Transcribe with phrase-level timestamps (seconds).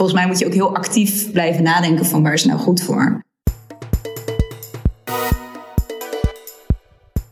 [0.00, 3.24] volgens mij moet je ook heel actief blijven nadenken van waar is nou goed voor.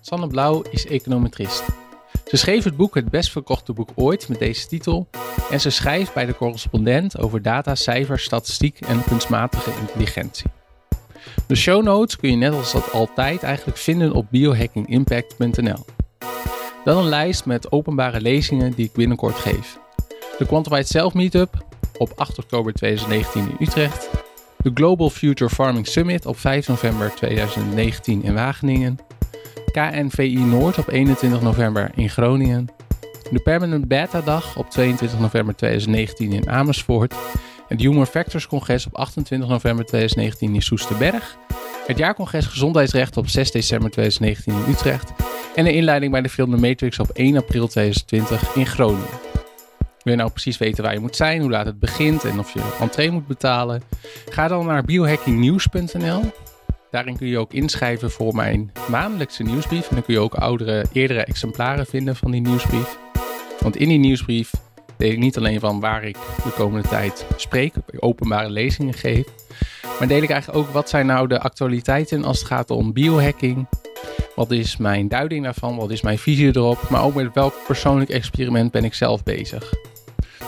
[0.00, 1.64] Sanne Blauw is econometrist.
[2.26, 5.08] Ze schreef het boek Het best verkochte boek ooit met deze titel.
[5.50, 10.50] En ze schrijft bij de correspondent over data, cijfers, statistiek en kunstmatige intelligentie.
[11.46, 15.84] De show notes kun je net als dat altijd eigenlijk vinden op biohackingimpact.nl.
[16.84, 19.78] Dan een lijst met openbare lezingen die ik binnenkort geef.
[20.38, 21.66] De Quantified Self Meetup
[21.98, 24.10] op 8 oktober 2019 in Utrecht.
[24.56, 28.98] De Global Future Farming Summit op 5 november 2019 in Wageningen.
[29.72, 32.68] KNVI Noord op 21 november in Groningen.
[33.30, 37.14] De Permanent Beta Dag op 22 november 2019 in Amersfoort.
[37.68, 41.36] Het Human Factors Congres op 28 november 2019 in Soesterberg.
[41.86, 45.12] Het jaarcongres Gezondheidsrecht op 6 december 2019 in Utrecht.
[45.54, 49.37] En de inleiding bij de film The Matrix op 1 april 2020 in Groningen.
[50.08, 52.52] Wil je nou precies weten waar je moet zijn, hoe laat het begint en of
[52.52, 53.82] je entree moet betalen?
[54.28, 56.22] Ga dan naar biohackingnieuws.nl.
[56.90, 59.88] Daarin kun je ook inschrijven voor mijn maandelijkse nieuwsbrief.
[59.88, 62.98] En dan kun je ook oudere, eerdere exemplaren vinden van die nieuwsbrief.
[63.60, 64.52] Want in die nieuwsbrief
[64.96, 69.26] deel ik niet alleen van waar ik de komende tijd spreek, openbare lezingen geef.
[69.98, 73.68] Maar deel ik eigenlijk ook wat zijn nou de actualiteiten als het gaat om biohacking.
[74.34, 75.76] Wat is mijn duiding daarvan?
[75.76, 76.88] Wat is mijn visie erop?
[76.88, 79.72] Maar ook met welk persoonlijk experiment ben ik zelf bezig?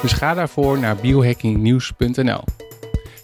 [0.03, 2.45] Dus ga daarvoor naar biohackingnieuws.nl.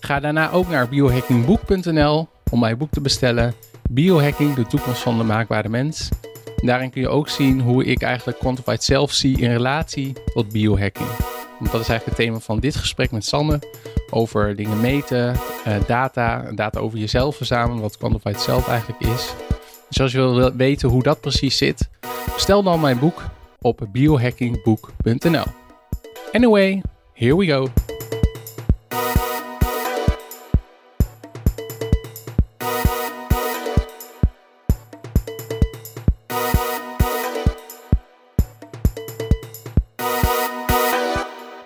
[0.00, 3.55] Ga daarna ook naar biohackingboek.nl om mijn boek te bestellen.
[3.91, 6.08] Biohacking, de toekomst van de maakbare mens.
[6.56, 11.08] Daarin kun je ook zien hoe ik eigenlijk Quantified Self zie in relatie tot biohacking.
[11.58, 13.62] Want dat is eigenlijk het thema van dit gesprek met Sanne.
[14.10, 19.34] Over dingen meten, eh, data, data over jezelf verzamelen, wat Quantified Self eigenlijk is.
[19.88, 21.88] Dus als je wil weten hoe dat precies zit,
[22.34, 23.22] bestel dan mijn boek
[23.60, 25.66] op biohackingboek.nl.
[26.37, 26.83] Anyway,
[27.15, 27.69] here we go.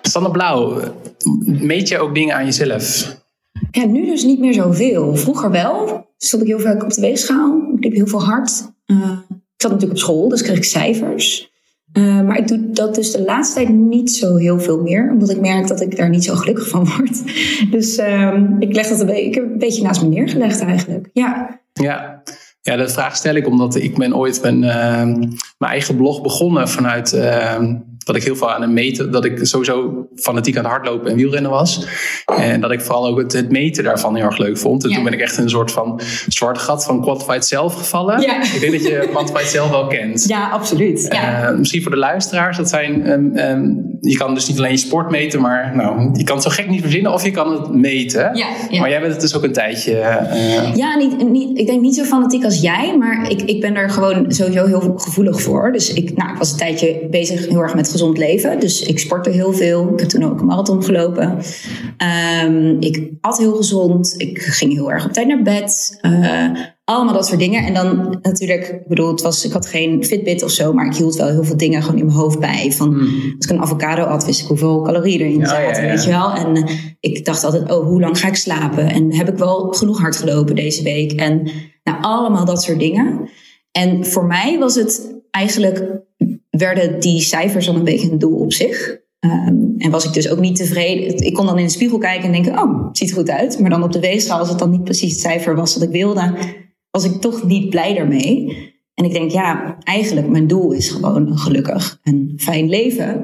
[0.01, 0.81] Sanne Blauw,
[1.43, 3.15] meet je ook dingen aan jezelf?
[3.71, 5.15] Ja, nu dus niet meer zoveel.
[5.15, 6.05] Vroeger wel.
[6.17, 7.71] Stond ik heel veel op de weegschaal.
[7.75, 8.71] Ik liep heel veel hard.
[8.85, 8.97] Uh,
[9.29, 11.50] ik zat natuurlijk op school, dus kreeg ik cijfers.
[11.93, 15.09] Uh, maar ik doe dat dus de laatste tijd niet zo heel veel meer.
[15.11, 17.21] Omdat ik merk dat ik daar niet zo gelukkig van word.
[17.71, 21.09] Dus uh, ik leg dat een, ik heb een beetje naast me neergelegd eigenlijk.
[21.13, 21.59] Ja.
[21.73, 22.23] Ja.
[22.61, 27.13] Ja, dat vraag stel ik omdat ik ben ooit ben, mijn eigen blog begonnen vanuit
[28.11, 31.15] dat ik heel veel aan het meten, dat ik sowieso fanatiek aan het hardlopen en
[31.15, 31.85] wielrennen was.
[32.37, 34.83] En dat ik vooral ook het, het meten daarvan heel erg leuk vond.
[34.83, 38.21] En toen ben ik echt in een soort van zwart gat van Quantified Self gevallen.
[38.21, 38.43] Ja.
[38.43, 40.27] Ik denk dat je Quantified Self wel kent.
[40.27, 41.05] Ja, absoluut.
[41.09, 41.51] Ja.
[41.51, 44.77] Uh, misschien voor de luisteraars, dat zijn, um, um, je kan dus niet alleen je
[44.77, 47.73] sport meten, maar nou, je kan het zo gek niet verzinnen of je kan het
[47.73, 48.31] meten.
[48.79, 49.91] Maar jij bent het dus ook een tijdje.
[49.91, 53.73] Uh, ja, niet, niet, ik denk niet zo fanatiek als jij, maar ik, ik ben
[53.73, 55.71] daar gewoon sowieso heel gevoelig voor.
[55.71, 58.59] Dus ik, nou, ik was een tijdje bezig heel erg met gezond leven.
[58.59, 59.93] Dus ik sportte heel veel.
[59.93, 61.37] Ik heb toen ook een marathon gelopen.
[62.45, 64.13] Um, ik at heel gezond.
[64.17, 65.99] Ik ging heel erg op tijd naar bed.
[66.01, 66.49] Uh,
[66.83, 67.65] allemaal dat soort dingen.
[67.65, 70.95] En dan natuurlijk, ik bedoel, het was, ik had geen Fitbit of zo, maar ik
[70.95, 72.71] hield wel heel veel dingen gewoon in mijn hoofd bij.
[72.71, 73.33] Van, hmm.
[73.35, 76.33] Als ik een avocado at, wist ik hoeveel calorieën erin zaten, weet je wel.
[76.33, 76.65] En
[76.99, 78.89] ik dacht altijd, oh, hoe lang ga ik slapen?
[78.89, 81.11] En heb ik wel genoeg hard gelopen deze week?
[81.11, 81.51] En
[81.83, 83.29] nou, allemaal dat soort dingen.
[83.71, 86.01] En voor mij was het eigenlijk
[86.51, 88.99] werden die cijfers dan een beetje een doel op zich.
[89.19, 91.25] Um, en was ik dus ook niet tevreden.
[91.25, 93.59] Ik kon dan in de spiegel kijken en denken: Oh, het ziet er goed uit.
[93.59, 95.89] Maar dan op de weegschaal, als het dan niet precies het cijfer was dat ik
[95.89, 96.33] wilde,
[96.89, 98.57] was ik toch niet blij daarmee.
[98.93, 103.23] En ik denk: Ja, eigenlijk mijn doel is gewoon een gelukkig en fijn leven.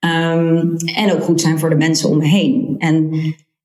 [0.00, 2.74] Um, en ook goed zijn voor de mensen om me heen.
[2.78, 3.12] En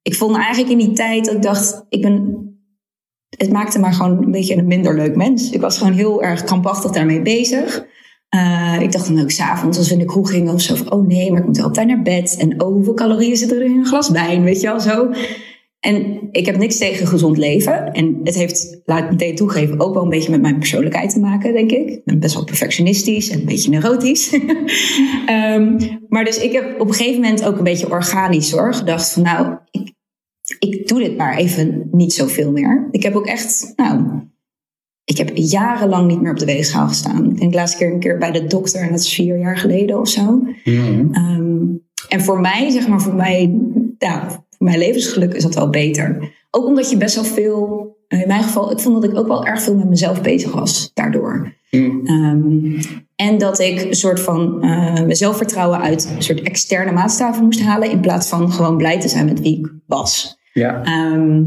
[0.02, 2.46] ik vond eigenlijk in die tijd dat ik dacht: Ik ben.
[3.38, 5.50] Het maakte maar gewoon een beetje een minder leuk mens.
[5.50, 7.86] Ik was gewoon heel erg krampachtig daarmee bezig.
[8.36, 10.92] Uh, ik dacht dan ook s'avonds als we in de kroeg gingen of zo van,
[10.92, 12.36] oh nee, maar ik moet altijd naar bed.
[12.40, 15.12] En oh, hoeveel calorieën zitten er in een glas wijn, weet je wel, zo.
[15.80, 17.94] En ik heb niks tegen gezond leven.
[17.94, 21.20] En het heeft, laat ik meteen toegeven, ook wel een beetje met mijn persoonlijkheid te
[21.20, 21.90] maken, denk ik.
[21.90, 24.34] Ik ben best wel perfectionistisch en een beetje neurotisch.
[25.30, 25.78] um,
[26.10, 29.24] maar dus ik heb op een gegeven moment ook een beetje organisch hoor, gedacht van
[29.24, 29.94] nou, ik,
[30.60, 32.88] ik doe dit maar even niet zoveel meer.
[32.92, 34.22] Ik heb ook echt, nou,
[35.08, 37.30] ik heb jarenlang niet meer op de weegschaal gestaan.
[37.30, 39.58] Ik denk de laatste keer een keer bij de dokter en dat is vier jaar
[39.58, 40.44] geleden of zo.
[40.64, 43.60] Mm um, en voor mij, zeg maar, voor mij,
[43.98, 46.34] ja, voor mijn levensgeluk is dat wel beter.
[46.52, 49.46] Ook omdat je best wel veel in mijn geval, ik vond dat ik ook wel
[49.46, 51.56] erg veel met mezelf bezig was daardoor.
[51.70, 52.82] Ehm,
[53.16, 57.62] en dat ik een soort van uh, mijn zelfvertrouwen uit een soort externe maatstaven moest
[57.62, 57.92] halen.
[57.92, 60.40] In plaats van gewoon blij te zijn met wie ik was.
[60.54, 60.84] Ja.
[60.84, 61.44] Ehm,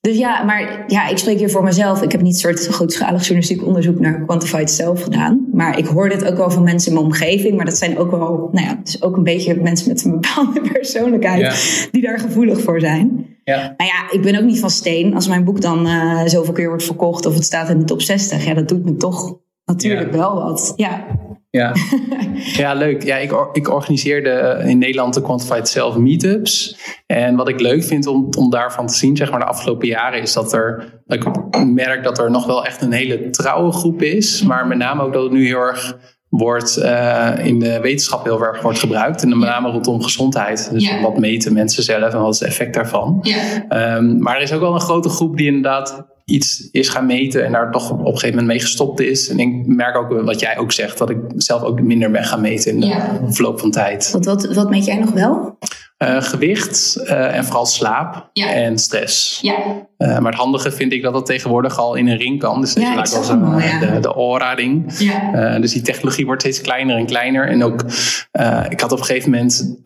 [0.00, 2.02] dus ja, maar ja, ik spreek hier voor mezelf.
[2.02, 5.48] Ik heb niet een soort grootschalig journalistiek onderzoek naar quantified self gedaan.
[5.52, 7.56] Maar ik hoor dit ook wel van mensen in mijn omgeving.
[7.56, 10.60] Maar dat zijn ook wel, nou ja, dus ook een beetje mensen met een bepaalde
[10.72, 13.26] persoonlijkheid die daar gevoelig voor zijn.
[13.44, 13.74] Ja.
[13.76, 15.14] Maar ja, ik ben ook niet van steen.
[15.14, 18.02] Als mijn boek dan uh, zoveel keer wordt verkocht of het staat in de top
[18.02, 20.72] 60, ja, dat doet me toch natuurlijk wel wat.
[20.76, 21.06] Ja.
[21.50, 21.72] Ja,
[22.62, 23.02] ja leuk.
[23.02, 26.76] Ja, ik, ik organiseerde eh, in Nederland de Quantified Self meetups.
[27.06, 30.20] En wat ik leuk vind om, om daarvan te zien, zeg maar, de afgelopen jaren,
[30.20, 31.24] is dat er, ik
[31.64, 34.42] merk dat er nog wel echt een hele trouwe groep is.
[34.42, 35.96] Maar met name ook dat het nu heel erg
[36.28, 39.22] wordt uh, in de wetenschap heel erg wordt gebruikt.
[39.22, 40.70] En met name rondom gezondheid.
[40.72, 41.00] Dus ja.
[41.00, 43.18] wat meten mensen zelf en wat is het effect daarvan.
[43.22, 43.96] Ja.
[43.96, 47.44] Um, maar er is ook wel een grote groep die inderdaad iets is gaan meten
[47.44, 49.28] en daar toch op een gegeven moment mee gestopt is.
[49.28, 52.40] En ik merk ook wat jij ook zegt, dat ik zelf ook minder ben gaan
[52.40, 53.20] meten in de Ja.
[53.28, 54.10] verloop van tijd.
[54.12, 55.58] Wat, wat, wat meet jij nog wel?
[56.04, 58.52] Uh, gewicht uh, en vooral slaap Ja.
[58.52, 59.38] en stress.
[59.42, 59.54] Ja.
[59.98, 62.60] Uh, maar het handige vind ik dat dat tegenwoordig al in een ring kan.
[62.60, 63.94] Dus dat Ja, je ik lijkt wel zag hem zo'n, al, eh, ja.
[63.94, 64.98] de, de Aura-ring.
[64.98, 65.58] Ja.
[65.58, 67.48] Dus die technologie wordt steeds kleiner en kleiner.
[67.48, 67.82] En ook,
[68.68, 69.78] ik had op een gegeven moment,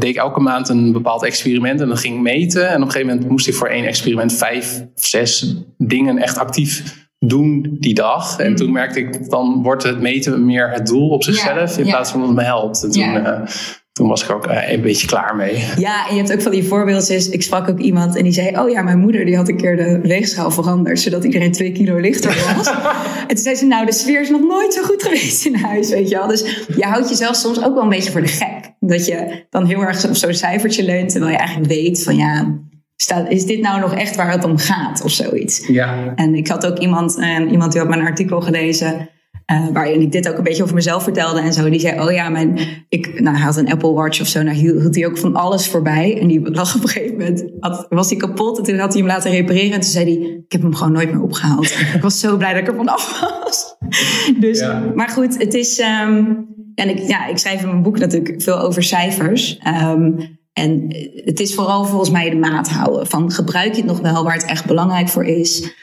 [0.00, 2.68] deed ik elke maand een bepaald experiment en dan ging ik meten.
[2.68, 6.38] En op een gegeven moment moest ik voor één experiment vijf of zes dingen echt
[6.38, 8.38] actief doen die dag.
[8.38, 8.56] En Mm.
[8.56, 12.20] toen merkte ik, dan wordt het meten meer het doel op zichzelf in plaats van
[12.20, 12.82] dat het me helpt.
[12.82, 13.22] En toen,
[14.06, 15.64] toen was ik ook uh, een beetje klaar mee.
[15.76, 17.28] Ja, en je hebt ook van die voorbeeldjes.
[17.28, 18.58] Ik sprak ook iemand en die zei...
[18.58, 21.00] oh ja, mijn moeder die had een keer de weegschaal veranderd...
[21.00, 22.66] zodat iedereen twee kilo lichter was.
[23.20, 25.90] en toen zei ze, nou, de sfeer is nog nooit zo goed geweest in huis,
[25.90, 26.26] weet je wel.
[26.26, 28.74] Dus je houdt jezelf soms ook wel een beetje voor de gek.
[28.80, 31.10] Dat je dan heel erg op zo'n cijfertje leunt...
[31.10, 32.64] terwijl je eigenlijk weet van ja...
[32.96, 35.66] Staat, is dit nou nog echt waar het om gaat of zoiets?
[35.66, 36.12] Ja.
[36.14, 39.08] En ik had ook iemand, eh, iemand die had mijn artikel gelezen.
[39.52, 41.70] Uh, waarin ik dit ook een beetje over mezelf vertelde en zo.
[41.70, 42.58] Die zei, oh ja, mijn,
[42.88, 44.42] ik, nou, hij had een Apple Watch of zo.
[44.42, 46.20] Nou hield, hij ook van alles voorbij.
[46.20, 48.58] En die lag op een gegeven moment, had, was hij kapot.
[48.58, 49.72] En toen had hij hem laten repareren.
[49.72, 51.70] En toen zei hij, ik heb hem gewoon nooit meer opgehaald.
[51.94, 53.76] ik was zo blij dat ik er vanaf was.
[54.40, 54.92] dus, Ja.
[54.94, 55.78] maar goed, het is...
[55.78, 59.60] Um, en ik, ja, ik schrijf in mijn boek natuurlijk veel over cijfers.
[59.82, 60.86] Um, en
[61.24, 63.06] het is vooral volgens mij de maat houden.
[63.06, 65.74] Van gebruik je het nog wel waar het echt belangrijk voor is.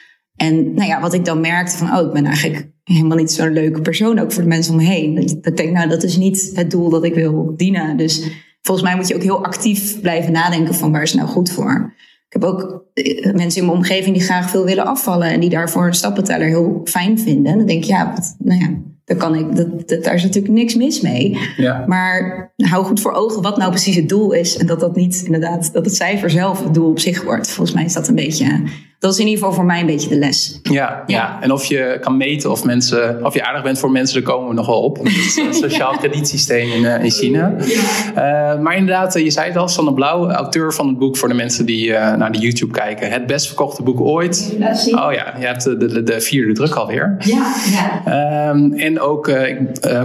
[0.44, 3.54] En nou ja, wat ik dan merkte van, oh, ik ben eigenlijk helemaal niet zo'n
[3.54, 5.16] leuke persoon, ook voor de mensen om me heen.
[5.16, 7.98] Dat, dat ik denk, nou, dat is niet het doel dat ik wil dienen.
[7.98, 8.24] Dus
[8.62, 11.52] volgens mij moet je ook heel actief blijven nadenken van waar is het nou goed
[11.52, 11.94] voor.
[12.28, 15.50] Ik heb ook eh, mensen in mijn omgeving die graag veel willen afvallen en die
[15.50, 17.52] daarvoor een stappenteller heel fijn vinden.
[17.52, 18.70] En dan denk ik, ja, wat, nou ja,
[19.06, 21.38] daar, kan ik, dat, dat, daar is natuurlijk niks mis mee.
[21.58, 21.84] Ja.
[21.88, 24.58] Maar hou goed voor ogen wat nou precies het doel is.
[24.58, 27.50] En dat dat niet inderdaad, dat het cijfer zelf het doel op zich wordt.
[27.50, 28.64] Volgens mij is dat een beetje,
[29.04, 30.60] dat is in ieder geval voor mij een beetje de les.
[30.64, 31.04] Ja, ja.
[31.06, 31.38] Ja.
[31.42, 34.50] en of je kan meten of, mensen, of je aardig bent voor mensen, daar komen
[34.50, 35.08] we nog wel op.
[35.08, 37.54] Is een sociaal kredietsysteem in, uh, in China.
[37.58, 41.34] Uh, maar inderdaad, je zei het al, Sanne Blauw, auteur van het boek voor de
[41.34, 43.12] mensen die uh, naar de YouTube kijken.
[43.12, 44.56] Het best verkochte boek ooit.
[44.92, 47.16] Oh ja, je hebt de, de, de vierde druk alweer.
[47.20, 48.50] Ja, ja.
[48.50, 49.32] Um, en ook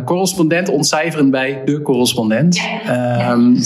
[0.04, 2.56] correspondent ontcijferend bij de correspondent.
[2.56, 3.32] Ja.
[3.32, 3.58] Um,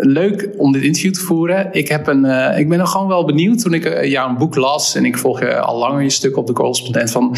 [0.00, 1.68] leuk om dit interview te voeren.
[1.72, 4.36] Ik, heb een, uh, ik ben er gewoon wel benieuwd toen ik uh, jou een
[4.36, 4.94] boek las.
[4.94, 7.10] En ik volg je al langer je stuk op de correspondent.
[7.10, 7.36] Van,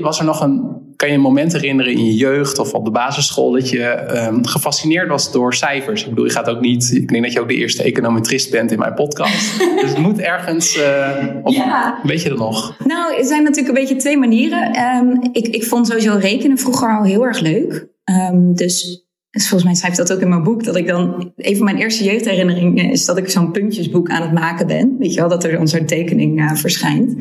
[0.00, 0.62] was er nog een,
[0.96, 4.46] kan je een moment herinneren in je jeugd of op de basisschool dat je um,
[4.46, 6.02] gefascineerd was door cijfers?
[6.02, 6.90] Ik bedoel, je gaat ook niet.
[6.94, 9.58] Ik denk dat je ook de eerste econometrist bent in mijn podcast.
[9.80, 10.76] dus het moet ergens.
[10.76, 11.98] Uh, op, ja.
[12.02, 12.76] Weet je dat nog?
[12.84, 14.80] Nou, er zijn natuurlijk een beetje twee manieren.
[14.80, 17.88] Um, ik, ik vond sowieso rekenen vroeger al heel erg leuk.
[18.32, 20.64] Um, dus dus volgens mij schrijf ik dat ook in mijn boek.
[20.64, 21.32] Dat ik dan.
[21.36, 24.96] Een van mijn eerste jeugdherinneringen is dat ik zo'n puntjesboek aan het maken ben.
[24.98, 27.16] Weet je wel, dat er dan zo'n tekening uh, verschijnt.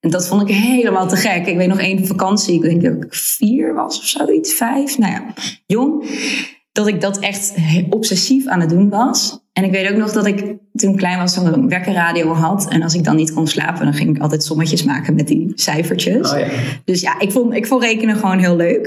[0.00, 1.46] En dat vond ik helemaal te gek.
[1.46, 2.54] Ik weet nog één vakantie.
[2.54, 4.98] Ik denk dat ik vier was of zoiets, vijf.
[4.98, 5.34] Nou ja,
[5.66, 6.04] jong.
[6.72, 7.54] Dat ik dat echt
[7.90, 9.39] obsessief aan het doen was.
[9.52, 12.68] En ik weet ook nog dat ik toen klein was een wekkerradio had.
[12.68, 15.52] En als ik dan niet kon slapen, dan ging ik altijd sommetjes maken met die
[15.54, 16.32] cijfertjes.
[16.32, 16.46] Oh ja.
[16.84, 18.86] Dus ja, ik vond, ik vond rekenen gewoon heel leuk.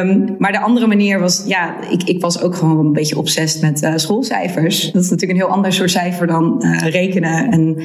[0.00, 3.62] Um, maar de andere manier was, ja, ik, ik was ook gewoon een beetje obsessief
[3.62, 4.92] met uh, schoolcijfers.
[4.92, 7.50] Dat is natuurlijk een heel ander soort cijfer dan uh, rekenen.
[7.50, 7.82] En,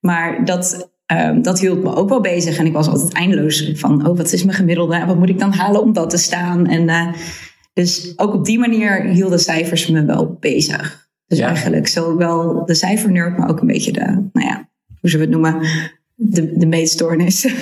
[0.00, 2.58] maar dat, um, dat hield me ook wel bezig.
[2.58, 4.94] En ik was altijd eindeloos van, oh, wat is mijn gemiddelde?
[4.94, 6.66] En wat moet ik dan halen om dat te staan?
[6.66, 7.12] En uh,
[7.72, 11.05] dus ook op die manier hielden cijfers me wel bezig.
[11.26, 11.46] Dus ja.
[11.46, 14.68] eigenlijk zowel de cijfernerd, maar ook een beetje de, nou ja,
[15.00, 15.68] hoe zullen we het noemen,
[16.14, 17.44] de, de meetstoornis.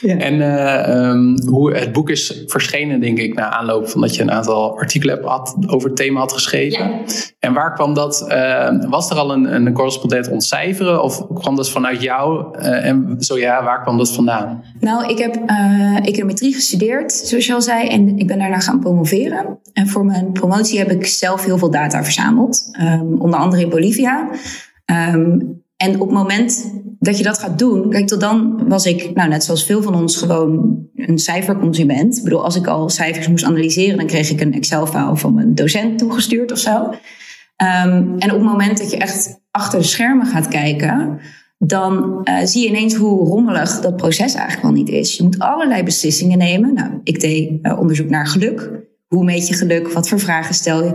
[0.00, 0.16] Ja.
[0.16, 4.30] En uh, hoe het boek is verschenen, denk ik, na aanloop van dat je een
[4.30, 6.84] aantal artikelen hebt had, over het thema had geschreven.
[6.84, 7.00] Ja.
[7.38, 8.26] En waar kwam dat?
[8.28, 12.58] Uh, was er al een, een correspondent ontcijferen of kwam dat vanuit jou?
[12.58, 14.64] Uh, en zo ja, waar kwam dat vandaan?
[14.80, 15.40] Nou, ik heb
[16.04, 19.58] econometrie gestudeerd, zoals je al zei, en ik ben daarna gaan promoveren.
[19.72, 23.68] En voor mijn promotie heb ik zelf heel veel data verzameld, um, onder andere in
[23.68, 24.28] Bolivia.
[25.14, 29.14] Um, en op het moment dat je dat gaat doen, kijk, tot dan was ik,
[29.14, 32.16] nou, net zoals veel van ons, gewoon een cijferconsument.
[32.16, 35.54] Ik bedoel, als ik al cijfers moest analyseren, dan kreeg ik een Excel-file van mijn
[35.54, 36.82] docent toegestuurd of zo.
[36.82, 41.18] Um, en op het moment dat je echt achter de schermen gaat kijken,
[41.58, 45.16] dan uh, zie je ineens hoe rommelig dat proces eigenlijk wel niet is.
[45.16, 46.74] Je moet allerlei beslissingen nemen.
[46.74, 48.70] Nou, ik deed uh, onderzoek naar geluk.
[49.06, 49.92] Hoe meet je geluk?
[49.92, 50.92] Wat voor vragen stel je?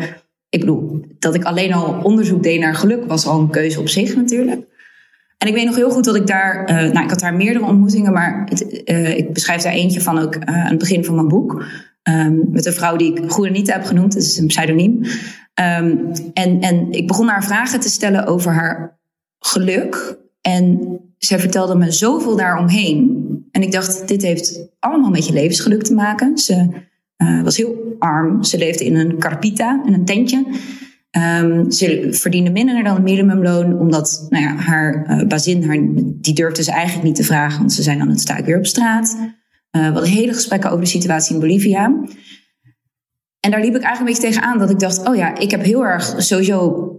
[0.50, 3.88] Ik bedoel, dat ik alleen al onderzoek deed naar geluk was al een keuze op
[3.88, 4.74] zich natuurlijk.
[5.38, 7.66] En ik weet nog heel goed dat ik daar, uh, nou, ik had daar meerdere
[7.66, 8.50] ontmoetingen, maar
[8.86, 11.66] uh, ik beschrijf daar eentje van ook uh, aan het begin van mijn boek.
[12.10, 14.92] Um, met een vrouw die ik Goedenita heb genoemd, dat is een pseudoniem.
[15.02, 19.00] Um, en, en ik begon haar vragen te stellen over haar
[19.40, 20.18] geluk.
[20.42, 23.24] En zij vertelde me zoveel daaromheen.
[23.52, 26.38] En ik dacht, dit heeft allemaal met je levensgeluk te maken.
[26.38, 26.68] Ze
[27.44, 30.46] was heel arm, ze leefde in een carpita, in een tentje.
[31.18, 35.78] Um, ze verdiende minder dan het minimumloon, omdat nou ja, haar uh, bazin, haar,
[36.22, 38.58] die durfde ze eigenlijk niet te vragen, want ze zijn dan het sta ik weer
[38.58, 39.18] op straat.
[39.20, 39.32] Uh,
[39.72, 41.86] we hadden hele gesprekken over de situatie in Bolivia.
[43.40, 45.64] En daar liep ik eigenlijk een beetje tegenaan dat ik dacht, oh ja, ik heb
[45.64, 46.90] heel erg, sowieso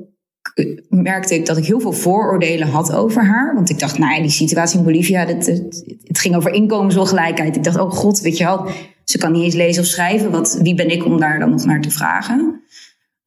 [0.88, 3.54] merkte ik dat ik heel veel vooroordelen had over haar.
[3.54, 7.56] Want ik dacht, nou ja, die situatie in Bolivia, het, het, het ging over inkomensongelijkheid.
[7.56, 8.68] Ik dacht, oh god, weet je wel,
[9.04, 10.30] ze kan niet eens lezen of schrijven.
[10.30, 12.60] Wat, wie ben ik om daar dan nog naar te vragen?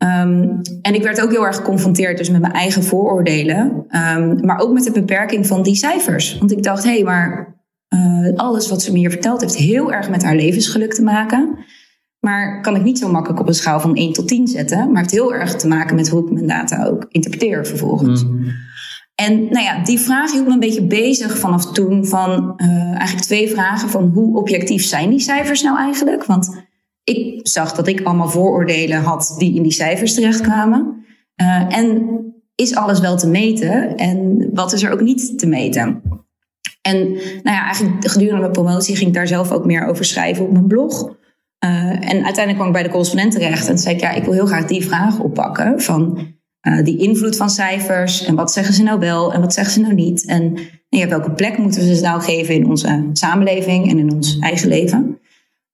[0.04, 3.86] Um, en ik werd ook heel erg geconfronteerd dus met mijn eigen vooroordelen.
[3.90, 6.38] Um, maar ook met de beperking van die cijfers.
[6.38, 7.58] Want ik dacht, hé, hey, maar
[7.94, 11.58] uh, alles wat ze me hier vertelt heeft heel erg met haar levensgeluk te maken.
[12.20, 14.92] Maar kan ik niet zo makkelijk op een schaal van 1 tot 10 zetten.
[14.92, 18.24] Maar heeft heel erg te maken met hoe ik mijn data ook interpreteer vervolgens.
[18.24, 18.52] Mm.
[19.16, 22.06] En nou ja, die vraag hield me een beetje bezig vanaf toen.
[22.06, 26.26] Van uh, eigenlijk twee vragen van hoe objectief zijn die cijfers nou eigenlijk?
[26.26, 26.68] Want
[27.10, 31.06] ik zag dat ik allemaal vooroordelen had die in die cijfers terechtkwamen.
[31.42, 32.10] Uh, en
[32.56, 36.02] is alles wel te meten en wat is er ook niet te meten?
[36.82, 37.08] En
[37.44, 40.52] nou ja, eigenlijk gedurende mijn promotie ging ik daar zelf ook meer over schrijven op
[40.52, 41.18] mijn blog.
[41.66, 44.34] Uh, en uiteindelijk kwam ik bij de correspondent terecht en zei ik, ja, ik wil
[44.34, 46.28] heel graag die vraag oppakken van
[46.68, 49.80] uh, die invloed van cijfers en wat zeggen ze nou wel en wat zeggen ze
[49.80, 50.26] nou niet.
[50.26, 50.54] En
[50.90, 54.40] nou ja, welke plek moeten we ze nou geven in onze samenleving en in ons
[54.40, 55.19] eigen leven.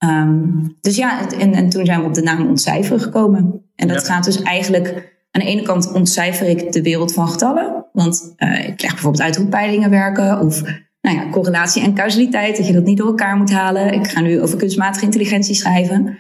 [0.05, 3.61] Um, dus ja, en, en toen zijn we op de naam ontcijferen gekomen.
[3.75, 5.13] En dat gaat dus eigenlijk...
[5.31, 7.85] Aan de ene kant ontcijfer ik de wereld van getallen.
[7.93, 10.39] Want uh, ik leg bijvoorbeeld uit hoe peilingen werken.
[10.39, 10.61] Of
[11.01, 12.57] nou ja, correlatie en causaliteit.
[12.57, 13.93] Dat je dat niet door elkaar moet halen.
[13.93, 16.17] Ik ga nu over kunstmatige intelligentie schrijven.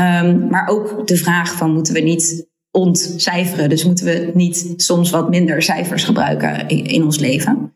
[0.00, 3.68] Um, maar ook de vraag van moeten we niet ontcijferen?
[3.68, 7.72] Dus moeten we niet soms wat minder cijfers gebruiken in, in ons leven?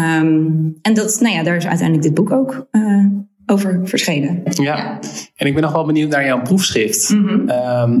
[0.00, 3.06] Um, en dat, nou ja, daar is uiteindelijk dit boek ook uh,
[3.50, 4.42] over verschenen.
[4.44, 4.98] Ja.
[5.36, 7.10] en ik ben nog wel benieuwd naar jouw proefschrift.
[7.10, 7.48] Mm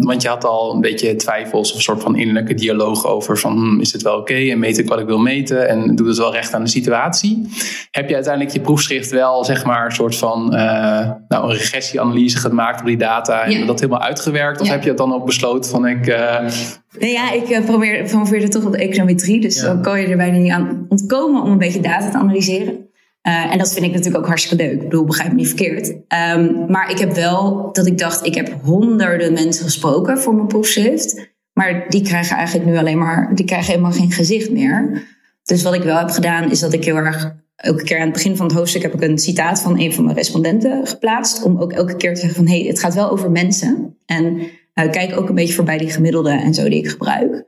[0.00, 3.52] want je had al een beetje twijfels of een soort van innerlijke dialoog over van
[3.52, 6.16] hm, is het wel oké en meet ik wat ik wil meten en doe het
[6.16, 7.48] wel recht aan de situatie.
[7.90, 10.60] Heb je uiteindelijk je proefschrift wel zeg maar een soort van uh,
[11.28, 14.60] nou, een regressieanalyse gemaakt op die data en dat helemaal uitgewerkt?
[14.60, 16.06] Of heb je het dan ook besloten van ik...
[16.06, 16.46] Uh,
[16.98, 19.40] Nee, ja, ik uh, probeer, promoveerde toch op de econometrie.
[19.40, 22.89] Dus dan kan je er bijna niet aan ontkomen om een beetje data te analyseren.
[23.28, 24.72] Uh, en dat vind ik natuurlijk ook hartstikke leuk.
[24.72, 25.88] Ik bedoel, begrijp me niet verkeerd.
[25.88, 30.46] Um, maar ik heb wel dat ik dacht, ik heb honderden mensen gesproken voor mijn
[30.46, 31.32] proefschrift.
[31.52, 35.02] Maar die krijgen eigenlijk nu alleen maar, die krijgen helemaal geen gezicht meer.
[35.44, 38.12] Dus wat ik wel heb gedaan, is dat ik heel erg elke keer aan het
[38.12, 41.42] begin van het hoofdstuk heb ik een citaat van een van mijn respondenten geplaatst.
[41.42, 43.96] Om ook elke keer te zeggen van hé, hey, het gaat wel over mensen.
[44.06, 47.44] En uh, kijk ook een beetje voorbij die gemiddelde en zo die ik gebruik.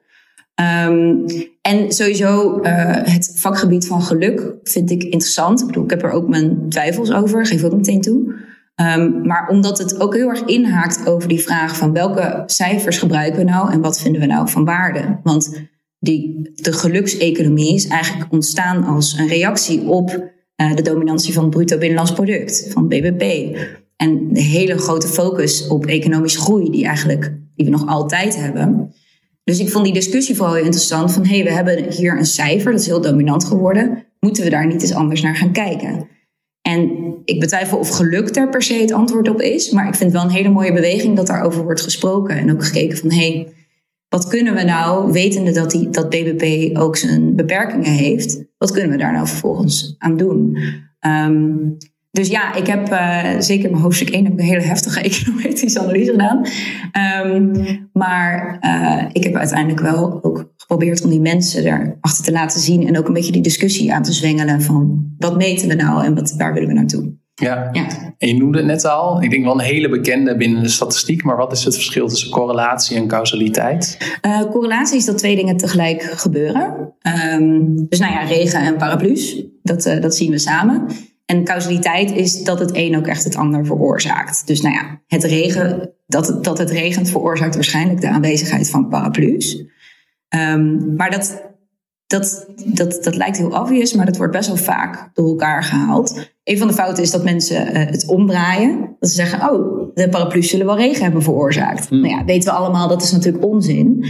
[0.61, 1.25] Um,
[1.61, 2.63] en sowieso uh,
[3.03, 5.61] het vakgebied van geluk vind ik interessant.
[5.61, 8.35] Ik bedoel, ik heb er ook mijn twijfels over, geef ook meteen toe.
[8.77, 13.39] Um, maar omdat het ook heel erg inhaakt over die vraag van welke cijfers gebruiken
[13.39, 15.21] we nou en wat vinden we nou van waarde?
[15.23, 15.61] Want
[15.99, 21.53] die, de gelukseconomie is eigenlijk ontstaan als een reactie op uh, de dominantie van het
[21.53, 23.57] bruto binnenlands product, van BBP.
[23.97, 28.95] En de hele grote focus op economische groei die eigenlijk die we nog altijd hebben.
[29.45, 31.13] Dus ik vond die discussie vooral heel interessant.
[31.13, 34.07] Van hé, hey, we hebben hier een cijfer, dat is heel dominant geworden.
[34.21, 36.09] Moeten we daar niet eens anders naar gaan kijken?
[36.63, 36.91] En
[37.25, 39.71] ik betwijfel of geluk daar per se het antwoord op is.
[39.71, 42.37] Maar ik vind wel een hele mooie beweging dat daarover wordt gesproken.
[42.37, 43.53] En ook gekeken van hé, hey,
[44.09, 48.91] wat kunnen we nou, wetende dat, die, dat BBP ook zijn beperkingen heeft, wat kunnen
[48.91, 50.59] we daar nou vervolgens aan doen?
[51.01, 51.77] Um,
[52.13, 55.81] dus ja, ik heb uh, zeker mijn hoofdstuk 1 heb ik een hele heftige econometrische
[55.81, 56.47] analyse gedaan.
[57.27, 62.61] Um, maar uh, ik heb uiteindelijk wel ook geprobeerd om die mensen erachter te laten
[62.61, 62.87] zien.
[62.87, 66.15] En ook een beetje die discussie aan te zwengelen van wat meten we nou en
[66.15, 67.21] wat, waar willen we naartoe.
[67.35, 67.69] Ja.
[67.73, 67.87] ja,
[68.19, 69.23] en je noemde het net al.
[69.23, 71.25] Ik denk wel een hele bekende binnen de statistiek.
[71.25, 73.99] Maar wat is het verschil tussen correlatie en causaliteit?
[74.27, 76.95] Uh, correlatie is dat twee dingen tegelijk gebeuren.
[77.33, 79.45] Um, dus nou ja, regen en paraplu's.
[79.63, 80.87] Dat, dat zien we samen.
[81.25, 84.47] En causaliteit is dat het een ook echt het ander veroorzaakt.
[84.47, 88.89] Dus nou ja, het regen, dat, het, dat het regent veroorzaakt waarschijnlijk de aanwezigheid van
[88.89, 89.65] paraplu's.
[90.29, 91.51] Um, maar dat,
[92.07, 96.33] dat, dat, dat lijkt heel obvious, maar dat wordt best wel vaak door elkaar gehaald.
[96.45, 98.97] Een van de fouten is dat mensen uh, het omdraaien.
[98.99, 101.89] Dat ze zeggen, oh, de paraplu's zullen wel regen hebben veroorzaakt.
[101.89, 102.01] Hmm.
[102.01, 104.05] Nou ja, weten we allemaal, dat is natuurlijk onzin.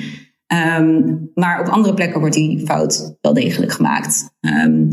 [0.78, 4.34] Um, maar op andere plekken wordt die fout wel degelijk gemaakt.
[4.40, 4.90] Um,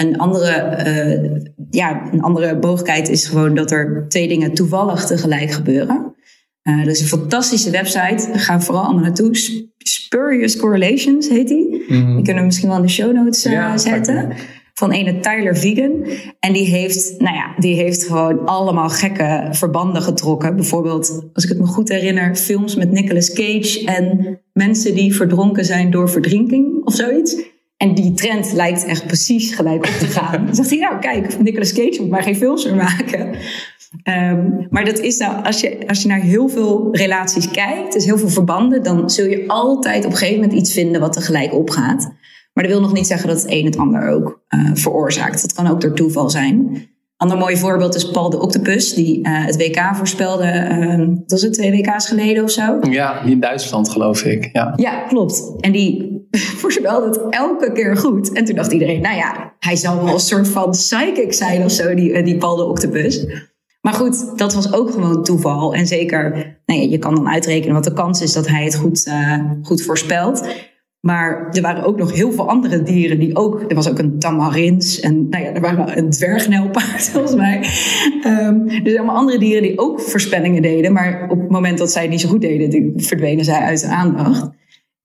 [0.00, 5.50] een andere, uh, ja, een andere mogelijkheid is gewoon dat er twee dingen toevallig tegelijk
[5.50, 6.14] gebeuren.
[6.62, 8.28] Uh, dat is een fantastische website.
[8.32, 9.64] We vooral allemaal naartoe.
[9.78, 11.84] Spurious Correlations heet die.
[11.88, 14.32] Mm Die kunnen we misschien wel in de show notes uh, zetten.
[14.74, 16.06] Van ene Tyler Vegan.
[16.38, 20.56] En die heeft, nou ja, die heeft gewoon allemaal gekke verbanden getrokken.
[20.56, 25.64] Bijvoorbeeld, als ik het me goed herinner, films met Nicolas Cage en mensen die verdronken
[25.64, 27.36] zijn door verdrinking of zoiets.
[27.82, 30.44] En die trend lijkt echt precies gelijk op te gaan.
[30.46, 33.34] Dan zegt hij, nou kijk, Nicolas Cage moet maar geen films meer maken.
[34.04, 38.04] Um, maar dat is nou, als je, als je naar heel veel relaties kijkt, dus
[38.04, 41.54] heel veel verbanden, dan zul je altijd op een gegeven moment iets vinden wat tegelijk
[41.54, 42.12] opgaat.
[42.52, 45.42] Maar dat wil nog niet zeggen dat het een het ander ook uh, veroorzaakt.
[45.42, 46.88] Dat kan ook door toeval zijn.
[47.16, 51.52] Ander mooi voorbeeld is Paul de Octopus, die uh, het WK voorspelde, uh, was het
[51.52, 52.78] twee WK's geleden of zo?
[52.90, 54.50] Ja, in Duitsland geloof ik.
[54.52, 55.52] Ja, ja klopt.
[55.60, 56.19] En die
[56.62, 58.32] voorspelde het elke keer goed.
[58.32, 61.70] En toen dacht iedereen, nou ja, hij zal wel een soort van psychic zijn of
[61.70, 63.26] zo, die, uh, die Octopus.
[63.80, 65.74] Maar goed, dat was ook gewoon toeval.
[65.74, 66.30] En zeker,
[66.66, 69.50] nou ja, je kan dan uitrekenen wat de kans is dat hij het goed, uh,
[69.62, 70.48] goed voorspelt.
[71.00, 73.64] Maar er waren ook nog heel veel andere dieren die ook.
[73.68, 77.58] Er was ook een tamarins en nou ja, er waren een dwergnelpaard volgens mij.
[78.22, 80.92] Er zijn allemaal andere dieren die ook voorspellingen deden.
[80.92, 84.50] Maar op het moment dat zij niet zo goed deden, verdwenen zij uit de aandacht.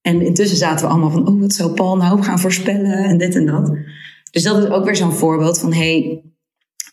[0.05, 3.35] En intussen zaten we allemaal van, oh, wat zou Paul nou gaan voorspellen en dit
[3.35, 3.71] en dat.
[4.31, 6.23] Dus dat is ook weer zo'n voorbeeld van, hey,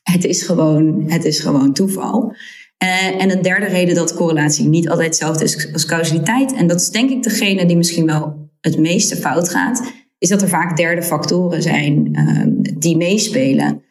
[0.03, 2.35] het is gewoon, het is gewoon toeval.
[2.83, 6.55] Uh, en een derde reden dat correlatie niet altijd hetzelfde is als causaliteit.
[6.55, 10.43] En dat is denk ik degene die misschien wel het meeste fout gaat, is dat
[10.43, 13.83] er vaak derde factoren zijn um, die meespelen.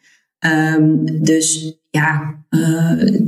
[0.74, 3.20] Um, dus ja, uh,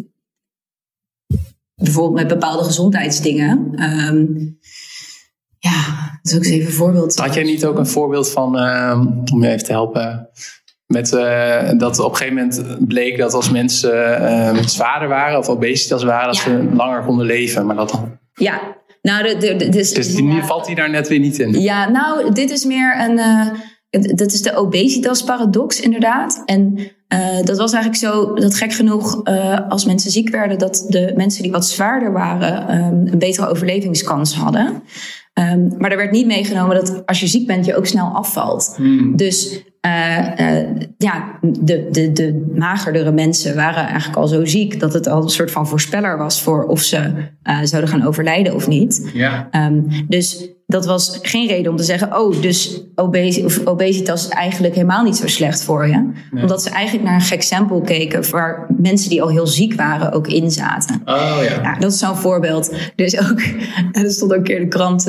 [1.75, 3.83] bijvoorbeeld met bepaalde gezondheidsdingen.
[3.83, 4.59] Um,
[5.71, 7.17] ja, dat is ook eens even een voorbeeld.
[7.17, 8.57] Had jij niet ook een voorbeeld van,
[9.33, 10.29] om je even te helpen,
[10.87, 15.49] met, uh, dat op een gegeven moment bleek dat als mensen uh, zwaarder waren of
[15.49, 17.67] obesitas waren, dat ze langer konden leven.
[17.67, 18.19] Maar dat dan...
[18.35, 18.61] Ja,
[19.03, 21.61] nou, de, de, de, dus, dus die, ja, valt hij daar net weer niet in?
[21.61, 23.19] Ja, nou, dit is meer een.
[23.19, 26.43] Uh, dat is de obesitas-paradox, inderdaad.
[26.45, 30.87] En uh, dat was eigenlijk zo dat gek genoeg, uh, als mensen ziek werden, dat
[30.89, 34.83] de mensen die wat zwaarder waren, um, een betere overlevingskans hadden.
[35.41, 38.75] Um, maar er werd niet meegenomen dat als je ziek bent, je ook snel afvalt.
[38.77, 39.17] Hmm.
[39.17, 39.65] Dus
[40.97, 45.29] ja, de, de, de magerdere mensen waren eigenlijk al zo ziek dat het al een
[45.29, 47.13] soort van voorspeller was voor of ze
[47.45, 49.11] uh, zouden gaan overlijden of niet.
[49.13, 49.49] Ja.
[49.53, 52.83] Um, dus dat was geen reden om te zeggen: Oh, dus
[53.65, 56.13] obesitas is eigenlijk helemaal niet zo slecht voor je.
[56.31, 56.43] Nee.
[56.43, 60.13] Omdat ze eigenlijk naar een gek sample keken waar mensen die al heel ziek waren
[60.13, 61.03] ook in zaten.
[61.05, 61.63] Oh ja.
[61.63, 62.75] ja dat is zo'n voorbeeld.
[62.97, 63.41] Dus ook,
[63.93, 65.09] er stond ook een keer in de krant: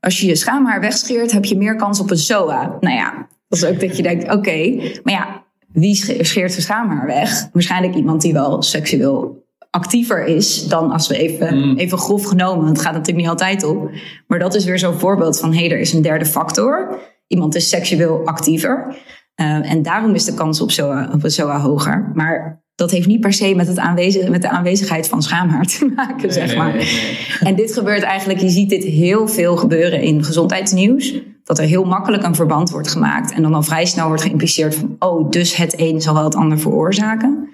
[0.00, 2.76] Als je je schaamhaar wegscheert, heb je meer kans op een SOA.
[2.80, 6.62] Nou ja dat is ook dat je denkt, oké, okay, maar ja, wie scheert zijn
[6.62, 7.48] schaamhaar weg?
[7.52, 11.76] Waarschijnlijk iemand die wel seksueel actiever is dan als we even, mm.
[11.76, 12.66] even grof genomen.
[12.66, 13.90] Het gaat natuurlijk niet altijd op.
[14.26, 16.98] Maar dat is weer zo'n voorbeeld van, hé, hey, er is een derde factor.
[17.26, 18.96] Iemand is seksueel actiever.
[19.40, 22.10] Uh, en daarom is de kans op SOA, op SOA hoger.
[22.14, 25.92] Maar dat heeft niet per se met, het aanwezig, met de aanwezigheid van schaamhaar te
[25.96, 26.76] maken, zeg maar.
[26.76, 27.38] Nee, nee, nee.
[27.40, 31.14] En dit gebeurt eigenlijk, je ziet dit heel veel gebeuren in gezondheidsnieuws
[31.48, 33.32] dat er heel makkelijk een verband wordt gemaakt.
[33.32, 36.34] En dan al vrij snel wordt geïmpliceerd van, oh, dus het een zal wel het
[36.34, 37.48] ander veroorzaken.